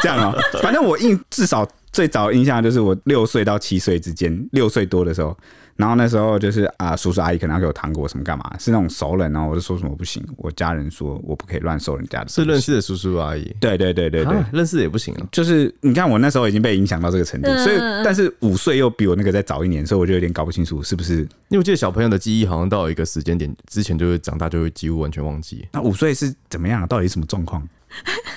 [0.00, 5.36] 这样啊、喔，反正我印至少最早印象就是我六岁到七岁之间，六岁多的时候。
[5.80, 12.28] 然后那时候就是啊，叔叔阿姨可能要给我糖果什么干嘛，是那种熟人，然后我就说什么不行，我家人说我不可以乱收人家的。
[12.28, 13.42] 是认识的叔叔阿姨？
[13.58, 15.26] 对对对对对，认识的也不行啊。
[15.32, 21.20] 就是你看我那时候已经被影响到这个程度，所以但是五岁又比我那个再早一年，所以我就有点搞不清楚是不是。
[21.48, 25.66] 因为我记得小朋友的记忆好像到一个时间点之前就会长大，就会几乎完全忘记。
[25.72, 26.86] 那五岁是怎么样？
[26.86, 27.66] 到底什么状况？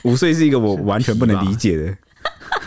[0.03, 1.95] 五岁是一个我 完全不能理解的。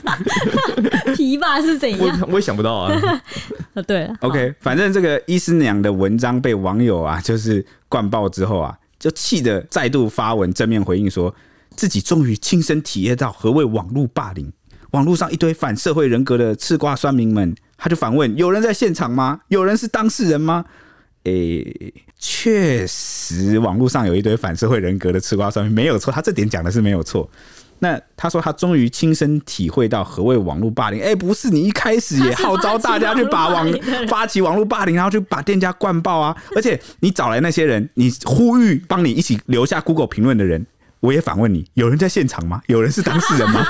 [1.17, 2.21] 琵琶是怎样？
[2.23, 2.93] 我我也想不到啊。
[3.75, 11.35] 啊，对了，OK，反正这个伊师娘的文章被网友啊，就是灌爆之后啊，就气得再度发文正面回应说，说
[11.77, 14.53] 自己终于亲身体验到何谓网络霸凌。
[14.93, 19.41] 网络上一堆反社会人格的吃瓜酸民们，他就反问：有人在现场吗？
[19.49, 20.65] 有人是当事人吗？
[21.25, 27.29] 诶、欸，确实，网络上有一堆反社会人格的吃瓜酸民，没有错，他这点讲的是没有错。
[27.79, 31.01] 那他说他终于亲身体会到何谓网络霸凌。
[31.01, 33.67] 哎、欸，不是你一开始也号召大家去把网
[34.09, 36.35] 发起网络霸凌，然后去把店家灌爆啊！
[36.57, 40.65] 而且你找来那些人，你呼吁帮你一起留下 Google 评论的人，
[41.01, 42.63] 我也反问你：有人在现场吗？
[42.67, 43.67] 有人是当事人吗？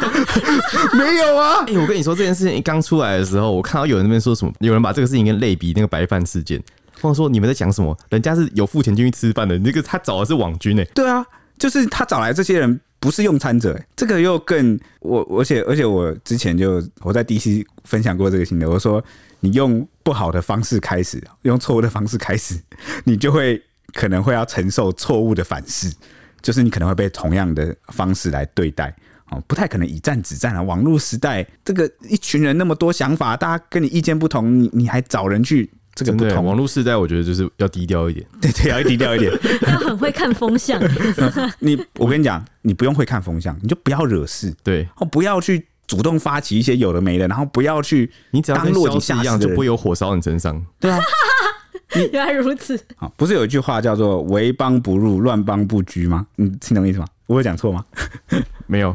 [0.94, 1.64] 没有啊！
[1.66, 6.62] 哎、欸，我跟你说，这件事情一刚出来的时候，我看到有人那边说什么，有人把这个事情跟类比那个白饭事件，
[7.00, 7.96] 或者说你们在讲什么？
[8.10, 10.90] 人家是有付钱进去吃饭的，那个他找的是网军哎、欸。
[10.94, 11.26] 对啊，
[11.58, 12.80] 就是他找来这些人。
[13.06, 19.00] 不是用餐者、这个又更我，而且而且我之前就我在 DC 分享过这个心得，我说
[19.38, 22.60] 你用不好的方式开始，用错误的方式开始，
[23.06, 25.88] 你就会可能会要承受错误的反噬，
[26.42, 28.92] 就是你可能会被同样的方式来对待，
[29.30, 30.60] 哦，不太可能以战止战啊。
[30.60, 35.70] 网络时代，这个一群人那么多想法，大家跟你意见不同，你你还找人去。
[35.96, 38.24] 这个不同，网络时代，我觉得就是要低调一点。
[38.38, 39.32] 对对，要低调一点。
[39.64, 40.78] 他很会看风向。
[41.58, 44.54] 你，我跟你讲，你不用会看风向，你就不要惹事。
[44.62, 50.62] 对，哦，不要去主动发起一些有的没的，然后不要去，你只要跟落井下石一样，就不会有火烧你身上。
[50.78, 51.00] 对啊，
[52.12, 52.78] 原来如此。
[52.96, 56.26] 啊，不是有一句话叫做“为邦不入，乱邦不居”吗？
[56.36, 57.06] 你听懂意思吗？
[57.26, 57.82] 我有讲错吗？
[58.66, 58.94] 没有。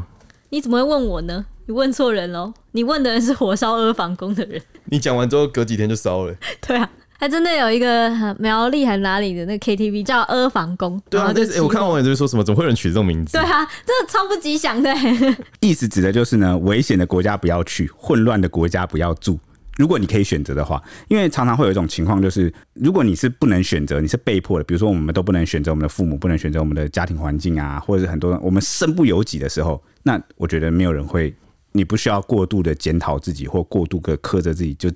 [0.50, 1.44] 你怎么会问我呢？
[1.66, 2.52] 你问错人喽！
[2.72, 4.60] 你问的人是火烧阿房宫的人。
[4.86, 6.34] 你讲完之后，隔几天就烧了。
[6.66, 8.10] 对啊，还真的有一个
[8.40, 11.00] 苗栗还哪里的那个 KTV 叫阿房宫。
[11.08, 13.38] 对啊，但是、欸、我看网友就是说什么，怎么会有人取这种名字？
[13.38, 14.92] 对啊，这超不吉祥的。
[15.60, 19.38] 意思指的就是呢，危险的国家不要去，混乱的国家不要住。
[19.78, 31.34] 如果你可以选择的话，因为常常会有一种情况，就是如果你是不能选择，你是被迫的，比如说我们都不能选择我们的父母，不能选择我们的家庭环境啊，或者是很多人我们身不由己的时候，那我觉得没有人会，
[31.72, 34.90] 你不需要过度的检讨自己，或过度的苛责自己，就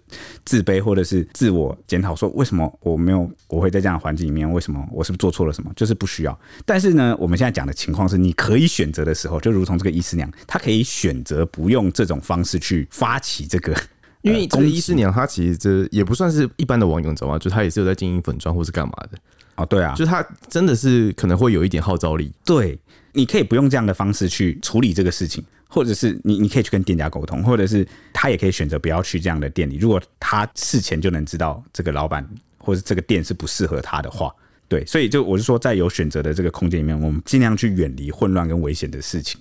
[0.44, 5.72] 自卑或者是自我检讨，说为什么我没有，我会在这样的环境里面，为什么我是不是做错了什么？
[5.74, 6.38] 就是不需要。
[6.64, 13.74] 但是呢，我们现在讲的情况是，你可以选择的时候，就如同这个医师娘，她 可以选择不用这种方式去发起这个。
[14.22, 17.38] 因为这个医师娘，她其实这也不算是一般的网友，你知道吗？
[17.38, 19.18] 就她也是有在经营粉专或是干嘛的
[19.54, 19.64] 哦。
[19.64, 22.32] 对啊，就她真的是可能会有一点号召力。
[22.44, 22.76] 对，
[23.12, 29.76] 你可以不用这样的方式去处理这个事情，或者是你你可以去跟店家沟通，或者是他也可以选择不要去这样的店里。
[29.76, 32.26] 如果他事前就能知道这个老板
[32.58, 34.32] 或者这个店是不适合他的话，
[34.68, 39.40] 对，所以就我是说，在有选择的这个空间里面，我们尽量去远离混乱跟危险的事情。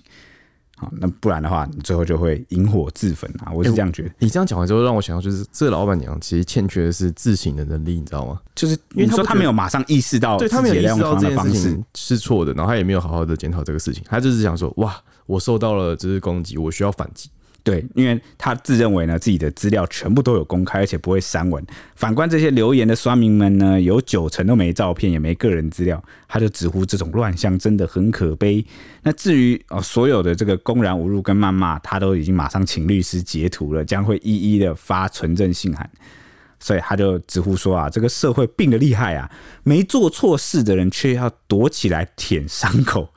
[0.78, 3.50] 好，那不然的话，你最后就会引火自焚啊！
[3.50, 4.08] 我是这样觉得。
[4.10, 8.38] 欸、你这样讲完之后，让我想到，就是这个老板娘其实欠缺的是自省的能力，你知道吗？
[8.54, 14.94] 就是因为他说他没有马上意识到，对他没有意识到这件事情是错的，然后他也没有好好的检讨这个事情，他就是想说，哇，
[15.26, 17.28] 我受到了这是攻击，我需要反击。
[17.62, 21.60] 对，因为他自认为呢，自己的资料全部都有公开，而且不会删文。
[21.96, 28.64] 反观这些留言的酸民们呢，有九成都没照片，也没个人资料，他就直呼这种乱象真的很可悲。
[29.02, 35.90] 那至于哦，所有的这个公然侮辱跟谩骂，他都已经马上请律师截图了，将会一一的发存证信函。
[36.60, 39.28] 所以他就直呼说啊，这个社会病得厉害啊，
[39.64, 43.08] 没做错事的人却要躲起来舔伤口。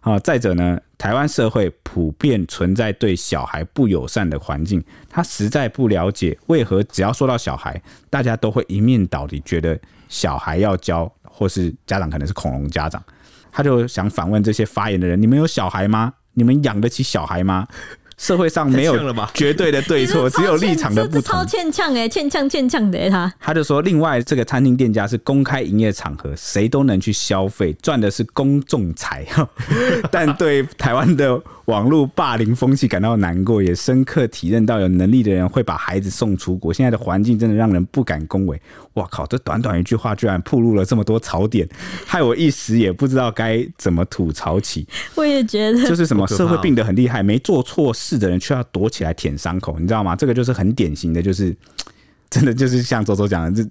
[0.00, 7.80] 啊，再者呢，台湾社会普遍存在对小孩不友善的环境，他实在不了解为何只要说到小孩，
[8.10, 9.78] 大家都会一面倒地觉得
[10.08, 13.00] 小孩要教，或是家长可能是恐龙家长，
[13.52, 16.12] 他就想反问这些发言的人：你们有小孩吗？
[16.34, 17.66] 你们养得起小孩吗？
[18.18, 18.96] 社会上没有
[19.32, 21.22] 绝对的对错，只有立场的不同。
[21.22, 23.32] 超欠呛哎，欠呛欠呛的他。
[23.40, 29.24] 他就说，另外这个餐厅店家是公开营业场合，谁都能去消费，赚的是公众财。
[30.10, 36.72] 但对台湾的网络霸凌风气感到难过，也深刻体认到有能力的人会把孩子送出国。
[36.72, 38.60] 现在的环境真的让人不敢恭维。
[38.98, 39.26] 哇靠！
[39.26, 41.66] 这短短一句话，居然暴露了这么多槽点，
[42.04, 44.86] 害我一时也不知道该怎么吐槽起。
[45.14, 50.14] 我也觉得，就是什么社会病得很厉害，没做错事的人却要躲起来舔伤口，你知道吗？
[50.14, 51.56] 这个就是很典型的，就是
[52.28, 53.70] 真的就是像周周讲的，这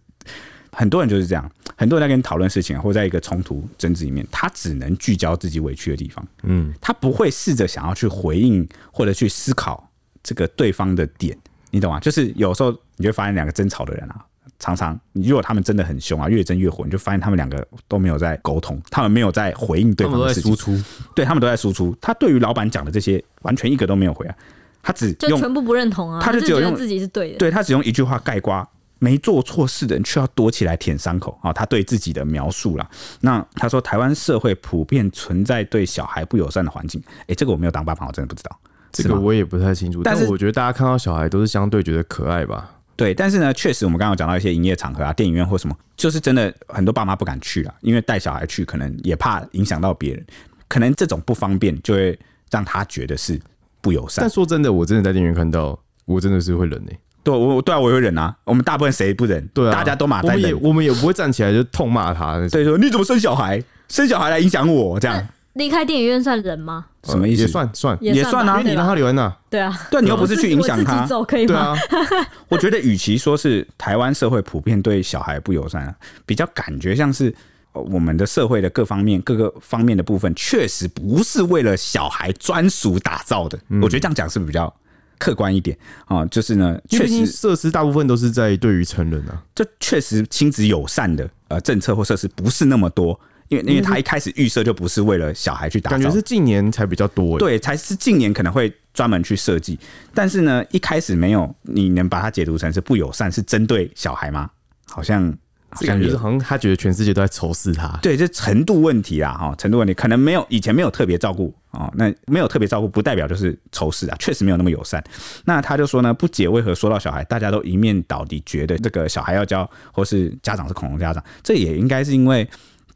[0.72, 9.90] 很多人就是这样，很多人在跟你讨论事情，或在一个冲突争执里面，他只能聚焦自己委屈的地方，嗯，他不会试着想要去回应或者去思考
[10.24, 11.38] 这个对方的点，
[11.72, 12.00] 你懂吗？
[12.00, 14.24] 就是有时候你就会发现两个争吵的人啊。
[14.60, 20.84] 常常，你如果他们真的很凶啊，越争越火，你就发现他们两个都没有在沟通，他们没有在回应对方的事情，输出，
[21.16, 21.96] 对他们都在输出。
[22.02, 24.36] 他对于老板讲的这些，完全一个都没有回啊。
[24.82, 27.38] 他只用就全部不认同啊，他就只有用自己是对的。
[27.38, 28.66] 对他只用一句话盖瓜
[29.00, 31.52] 没做错事的人，却要躲起来舔伤口啊！
[31.52, 32.90] 他对自己的描述啦。
[33.22, 37.02] 那他说，台湾社会普遍存在对小孩不友善的环境。
[37.28, 38.58] 哎，这个我没有当爸爸，我真的不知道。
[38.92, 40.02] 这个我也不太清楚。
[40.02, 42.77] 但是我觉得大家看到小孩都是相对觉得可爱吧？
[42.98, 50.26] 对，但是呢，确实我们刚刚讲到一些营业场合啊，电影院或什么，就是真的很多爸妈不敢去啊，因为带小孩去可能也怕影响到别人，
[50.68, 52.20] 可能这种不方便就会
[52.50, 53.40] 让他觉得是
[53.80, 54.24] 不友善。
[54.24, 57.00] 但说真的，我真的在电影院看到，我真的是会忍呢、欸。
[57.24, 58.36] 对，我对啊，我会忍啊。
[58.46, 59.48] 我们大部分谁不忍？
[59.54, 60.44] 对啊，大家都马在忍。
[60.44, 62.36] 我们也我们也不会站起来就痛骂他。
[62.50, 63.64] 所以说，你怎么生小孩？
[63.90, 65.28] 生小孩来影响我这样？
[65.58, 66.86] 离开电影院算人吗？
[67.04, 67.42] 什么意思？
[67.42, 69.36] 也算算也算啊，因为你让他留在那。
[69.50, 71.76] 对啊，对，你又不是去影响他，走可以吗？
[71.90, 75.94] 对啊， 我觉得与其说是台湾社会普遍对小孩不友善，
[76.26, 77.34] 比较感觉像是
[77.74, 83.58] 我们的社会的各方面各个方面的部分，确实不是为了小孩专属打造的。
[83.82, 84.74] 我觉得这样讲是不是比较？
[85.20, 93.20] 客观一点啊，就是呢，确实设施大部分都是在对于成人啊，这确实亲子友善的呃政策或设施不是那么多，
[93.50, 99.78] 因为因为他一开始预设就不是为了小孩去打造，感觉是近年才比较多，对，才是近年可能会专门去设计，
[100.14, 104.50] 但是呢，一开始没有，你能把它解读成是不友善，是针对小孩吗？
[104.90, 105.38] 好像。
[105.82, 115.04] 感觉好像他觉得全世界都在仇视他，对，这程度问题啦，哈，程度问题，可能没有以前没有特别照顾啊，那没有特别照顾不代表就是仇视啊，确实没有那么友善。
[115.44, 122.48] 那他就说呢，不解为何说到小孩，大家都一面倒地觉得这个小孩要教，或是家长是恐龙家长，这也应该是因为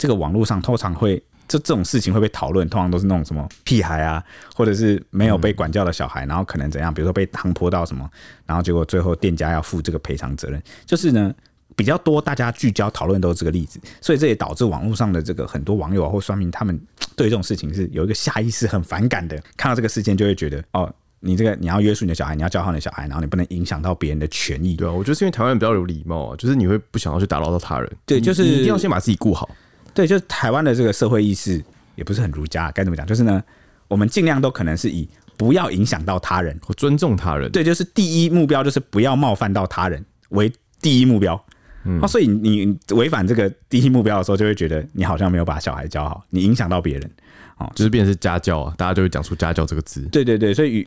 [0.02, 4.24] 这个网络上通常会这这种事情会被讨论，通常都是那种什么屁孩啊，
[4.56, 8.10] 或者是没有被管教的小孩，然后可能怎样，比如说被汤泼到什么，
[8.47, 11.32] 然后结果最后店家要负这个赔偿责任，就是呢。
[11.74, 16.80] 比较多，大家聚焦讨论都是这个例子，所以这也导致网络上的这个很多网友啊或酸民，他们
[17.16, 19.41] 对这种事情是有一个下意识很反感的。
[19.56, 24.76] 看到这个事件，就会觉得哦，你这个你要约束你的小孩，你要教好你的小孩，然后你不能影响到别人的权益。
[24.76, 27.89] 对啊，我觉得是因为台湾人比较有礼貌啊，就是你会不想要去打扰到他人。
[28.06, 29.49] 对，就是一定要先把自己顾好。
[29.94, 31.64] 对，就是台湾的这个社会意识
[31.96, 33.06] 也不是很儒家，该怎么讲？
[33.06, 33.44] 就是呢，
[33.88, 37.52] 我们尽量都可能是以不要影响到他人或尊重他人。
[37.52, 41.46] 对，就是第一目标就是不要冒犯到他人为第一目标。
[41.84, 47.12] 嗯，所以你违反这个第一目标的时候，就会觉得你好像没有把小孩教好，你影响到别人，
[47.58, 50.02] 哦，就是变成是家教啊，大家就会讲出家教这个字。
[50.12, 50.86] 对对对，所以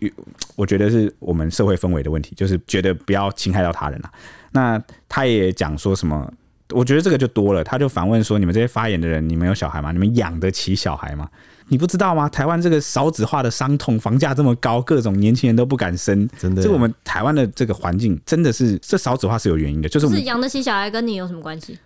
[0.55, 4.13] 我觉得是我们社会氛围的问题，就是觉得不要侵害到他人了。
[4.53, 6.33] 那他也讲说什么？
[6.71, 9.93] 我觉得这个就多了，他就反问说：你们这些发言的人，你们有小孩吗？
[9.93, 11.29] 你们养得起小孩吗？
[11.69, 12.29] 你不知道吗？
[12.29, 16.29] 台湾这个少子化的伤痛，房价这么高，各种年轻人都不敢生。
[16.39, 19.89] 真的，这我们台湾的这个环境，真的是这少子化是有原因的。
[19.89, 21.79] 就是我们养得起小孩跟你有什么关系？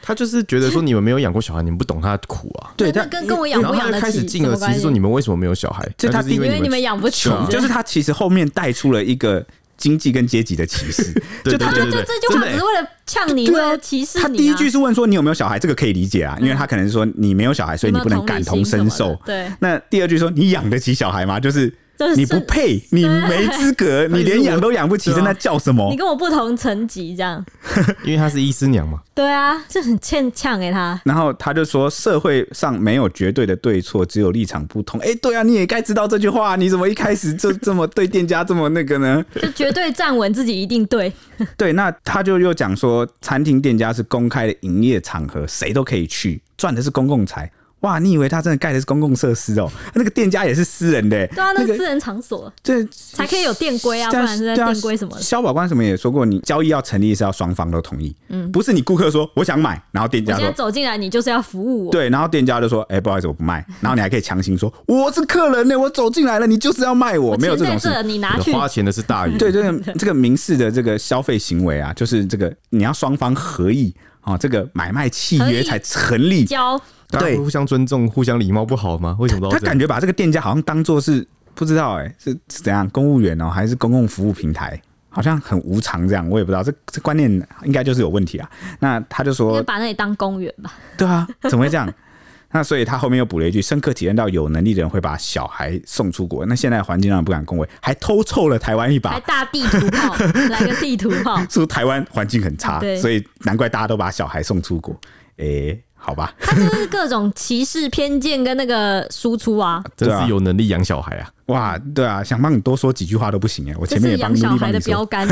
[0.00, 2.72] 他就是觉得说你们没有养过小孩，你们不懂他的苦啊。
[2.76, 4.00] 对，他跟跟我养不养得起？
[4.00, 5.88] 开始进而其实说你们为什么没有小孩？
[5.96, 9.44] 就他因为你们养不起，就是他其实后面带出了一个。
[9.82, 11.12] 经济跟阶级的歧视，
[11.44, 14.22] 就他就就这句话只是为了呛你，为了歧视你。
[14.22, 19.20] 他第一句是问说你有没有小孩，这个可以理解啊，因为他可能是说你没有小孩，所以你不能感同身受。
[19.26, 21.40] 对，那第二句说你养得起小孩吗？
[21.40, 21.74] 就是。
[22.14, 25.88] 你不配，你没资格， 你连养都养不起，在那叫什么？
[25.90, 27.44] 你跟我不同层级，这样。
[28.04, 29.00] 因为她是医师娘嘛。
[29.14, 30.98] 对啊，就很欠呛给她。
[31.04, 36.56] 然后他就说：“社会上没有绝对的对错，只有立场不同。”哎，对啊，你也该知道这句话。
[36.56, 39.22] 你怎么一开始就这么对店家这么那个呢？
[39.40, 41.12] 就绝对站稳自己一定对。
[41.56, 47.50] 对，那他就又讲说，餐厅店家是公开的营业场合，谁都可以去，赚的是公共财。
[47.82, 49.70] 哇，你以为他真的盖的是公共设施哦？
[49.94, 55.20] 那个店家也是私人的，欸，对啊，那个私人场所，这才可以有店规啊，不然是在店规什么的。
[55.20, 73.92] 消保官什么也说过，你交易要成立是要双方都同意，嗯，不是你顾客说我想买，然后店家说，我现在走进来，你就是要服务我，对，然后店家就说，哎，欸，不好意思，我不卖，然后你还可以强行说我是客人呢，我走进来了，你就是要卖我，没有这种事，你拿去花钱的是大鱼，对，这个这个民事的这个消费行为啊，就是这个你要双方合意
[74.22, 76.44] 啊，这个买卖契约才成立。
[76.44, 76.80] 交。
[77.10, 79.14] 对，互相尊重、互相礼貌不好吗？
[79.20, 79.50] 为什么？
[79.50, 84.80] 他感觉把这个店家好像当做是不知道哎、欸，是是怎样公务员哦、喔，还是公共服务平台？
[85.10, 86.62] 好像很无偿这样，我也不知道。
[86.62, 87.30] 这这观念
[87.64, 88.50] 应该就是有问题啊。
[88.78, 90.72] 那他就说，把那里当公园吧。
[90.96, 91.86] 对啊，怎么会这样？
[92.52, 96.46] 那所以他后面又补了一句：深刻体验到有能力的人会把小孩送出国。
[96.46, 100.14] 那现在环境让人不敢恭维，还偷臭了台湾一把，还大地图炮，
[100.50, 104.94] 来个地图炮， 说台湾环境很差，所以难怪大家都把小孩送出国。
[105.38, 105.82] 哎、欸。
[106.04, 111.30] 好吧，他就是各种歧视、偏见跟那个输出啊，真是有能力养小孩啊！
[111.46, 115.28] 哇，对啊，想帮你多说几句话都不行哎，我前面也帮养小孩的标杆。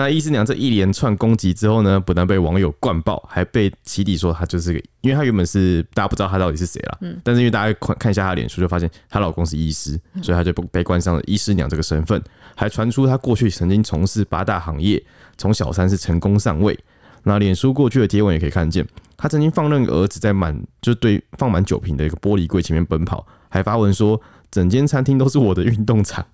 [0.00, 12.22] 那医师娘这一连串攻击之后呢，不但被网友灌爆，还被起底说她就是个，因为她原本是大家不知道她到底是谁啦，嗯，但是因为大家看看一下她脸书，就发现她老公是医师，所以她就被冠上了医师娘这个身份，
[12.54, 15.02] 还传出她过去曾经从事八大行业，
[15.36, 16.78] 从小三是成功上位。
[17.24, 18.86] 那脸书过去的贴文也可以看见，
[19.16, 26.24] 她曾经放任儿子在满就对放满酒瓶的一个玻璃柜前面奔跑，还发文说整间餐厅都是我的运动场。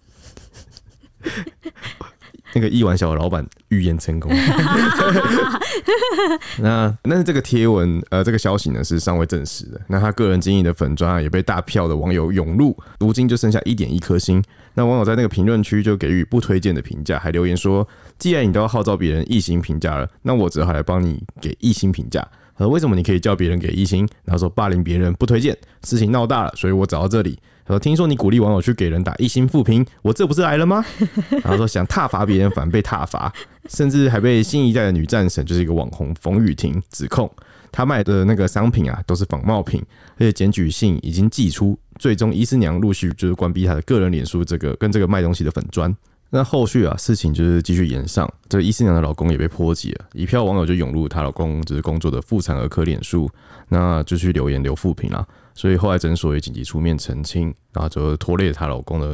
[2.54, 4.32] 那个一碗小的老板预言成功
[6.58, 9.80] 那但是这个贴文呃，这个消息呢是尚未证实的。
[9.88, 14.42] 那他个人经营的粉专啊，也被大票的网友涌入，如今就剩下一点一颗星。
[14.74, 17.86] 那网友在那个评论区就给予不推荐的评价，还留言说
[18.18, 22.26] ：“既然你都要号召别人一星评价了，那我只好来帮你给一星评价。”
[22.56, 27.36] 呃，为什么你可以叫别人给一星，然后说霸凌别人不推荐，事情闹大了，所以我找到这里。
[27.66, 30.84] 说听说你鼓励网友去给人打一星负评，我这不是来了吗？
[31.42, 33.32] 然后说想挞伐别人，反被挞伐，
[33.68, 37.30] 甚至还被新一代的女战神，就是一个网红冯雨婷指控，
[37.72, 39.82] 她卖的那个商品啊都是仿冒品，
[40.16, 45.94] 而且检举信已经寄出，最终医师娘陆续就是关闭她的个人脸书这个跟这个卖东西的粉专。
[46.28, 53.30] 那后续啊事情就是继续延上，这个医师娘的老公也被波及了，一票网友就涌入她老公就是工作的妇产儿科脸书，
[53.68, 55.26] 那就去留言留负评啦。
[55.54, 59.10] 所以后来诊所也紧急出面澄清，然后就拖累了她老公的，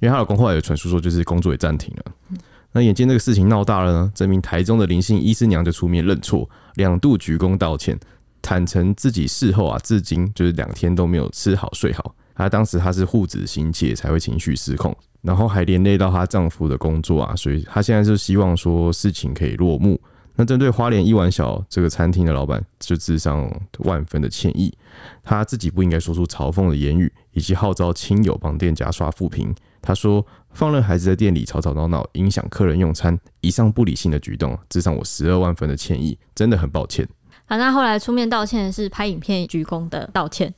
[0.00, 2.38] 因为她老公后来有传出说就是工作也暂停了。
[2.72, 7.98] 那眼见这个事情闹大了呢，这名台中的林姓医师娘就出面认错，两度鞠躬道歉，
[8.40, 12.14] 坦诚自己事后啊至今就是两天都没有吃好睡好。
[12.34, 20.00] 她当时她是护子心切才会情绪失控，然后还连累到她丈夫的工作啊，所以她现在就希望说事情可以落幕。
[20.42, 23.48] 那针对花莲一碗小这个餐厅的老板，就致上
[23.84, 24.76] 万分的歉意。
[25.22, 29.54] 他自己不应该说出嘲讽的言语，以及号召亲友帮店家刷负评。
[29.80, 37.08] 他说：“放任孩子在店里吵吵闹闹，影响客人用餐，以上不理性的举动，致上我十二万分的歉意，真的很抱歉。”
[37.46, 40.52] 好，那后来出面道歉是拍影片鞠躬的道歉，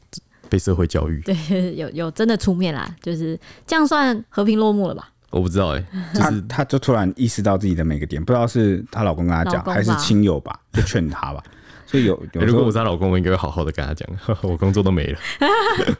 [0.49, 1.21] 被社会教育。
[1.21, 5.11] 对，有有真的出面啦，就是这样算和平落幕了吧？
[5.35, 11.43] 我不知道哎、欸， 就是他，他就突然意识到自己的每个点，不知道是她老公跟她讲，还是亲友吧，就劝她吧。
[11.87, 14.09] 所以有，有如果我是她老公，我应该会好好的跟她讲，
[14.43, 15.19] 我工作都没了。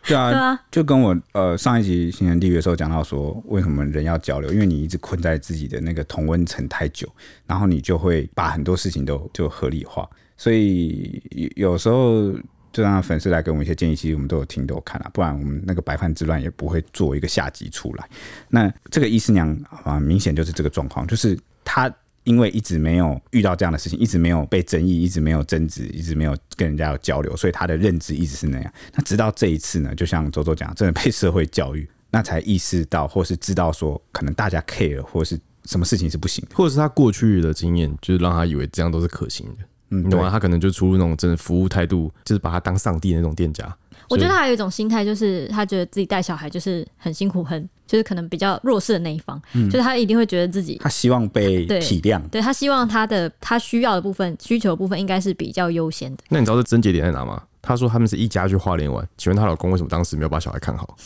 [0.07, 4.53] 对啊，就跟我呃上一集新人地狱的时候讲到说，为什么人要交流？
[4.53, 7.09] 因为你一直困在自己的那个同温层太久，
[7.45, 10.09] 然后你就会把很多事情都就合理化。
[10.37, 11.21] 所以
[11.57, 12.33] 有时候。
[12.75, 18.07] 就让粉丝来给我们一些建议，其实我们都有听都有看了，不然我们那个白饭之乱也不会做一个下集出来。
[18.49, 21.89] 那这个医师娘啊，明显就是这个状况，就是她
[22.25, 28.73] 因为一直没有遇到这样的事情，一直没有被争议，一直没有争执，一直没有跟人家有交流，所以她的认知一直是那样。
[28.93, 39.65] 那直到这一次呢，就像周周讲，真的被社会教育，那才意识到或是知道说，可能大家 care 或是什么事情是不行，或者是他过去的经验，就是让他以为这样都是可行的。
[39.91, 40.31] 嗯，懂吗？
[40.31, 43.65] 他可能就出入那种真的服务态度，就是把他当上帝的那种店家。
[44.11, 56.23] 我觉得他还有一种心态，就是他觉得自己带小孩就是很辛苦，很就是可能比较弱势的那一方，嗯，就是他一定会觉得自己他希望被体谅，对，他希望他的他需要的部分需求的部分应该是比较优先的。
[56.29, 57.43] 那你知道这症结点在哪吗？
[57.65, 60.97] 他说他们是一家去花莲玩，请问她老公为什么当时没有把小孩看好？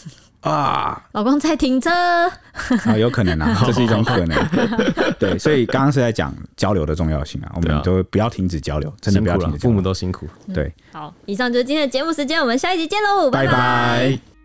[0.41, 1.91] 啊，老公在停车
[2.85, 4.39] 啊，有可能啊， 这是一种可能。
[5.19, 10.29] 对，所以刚刚是在讲交流的重要性啊，我们都不要停止交流，真的不要停止，父母都辛苦。
[10.55, 14.38] 对，好，以上就是今天的节目时间，我们下一集见喽，拜拜。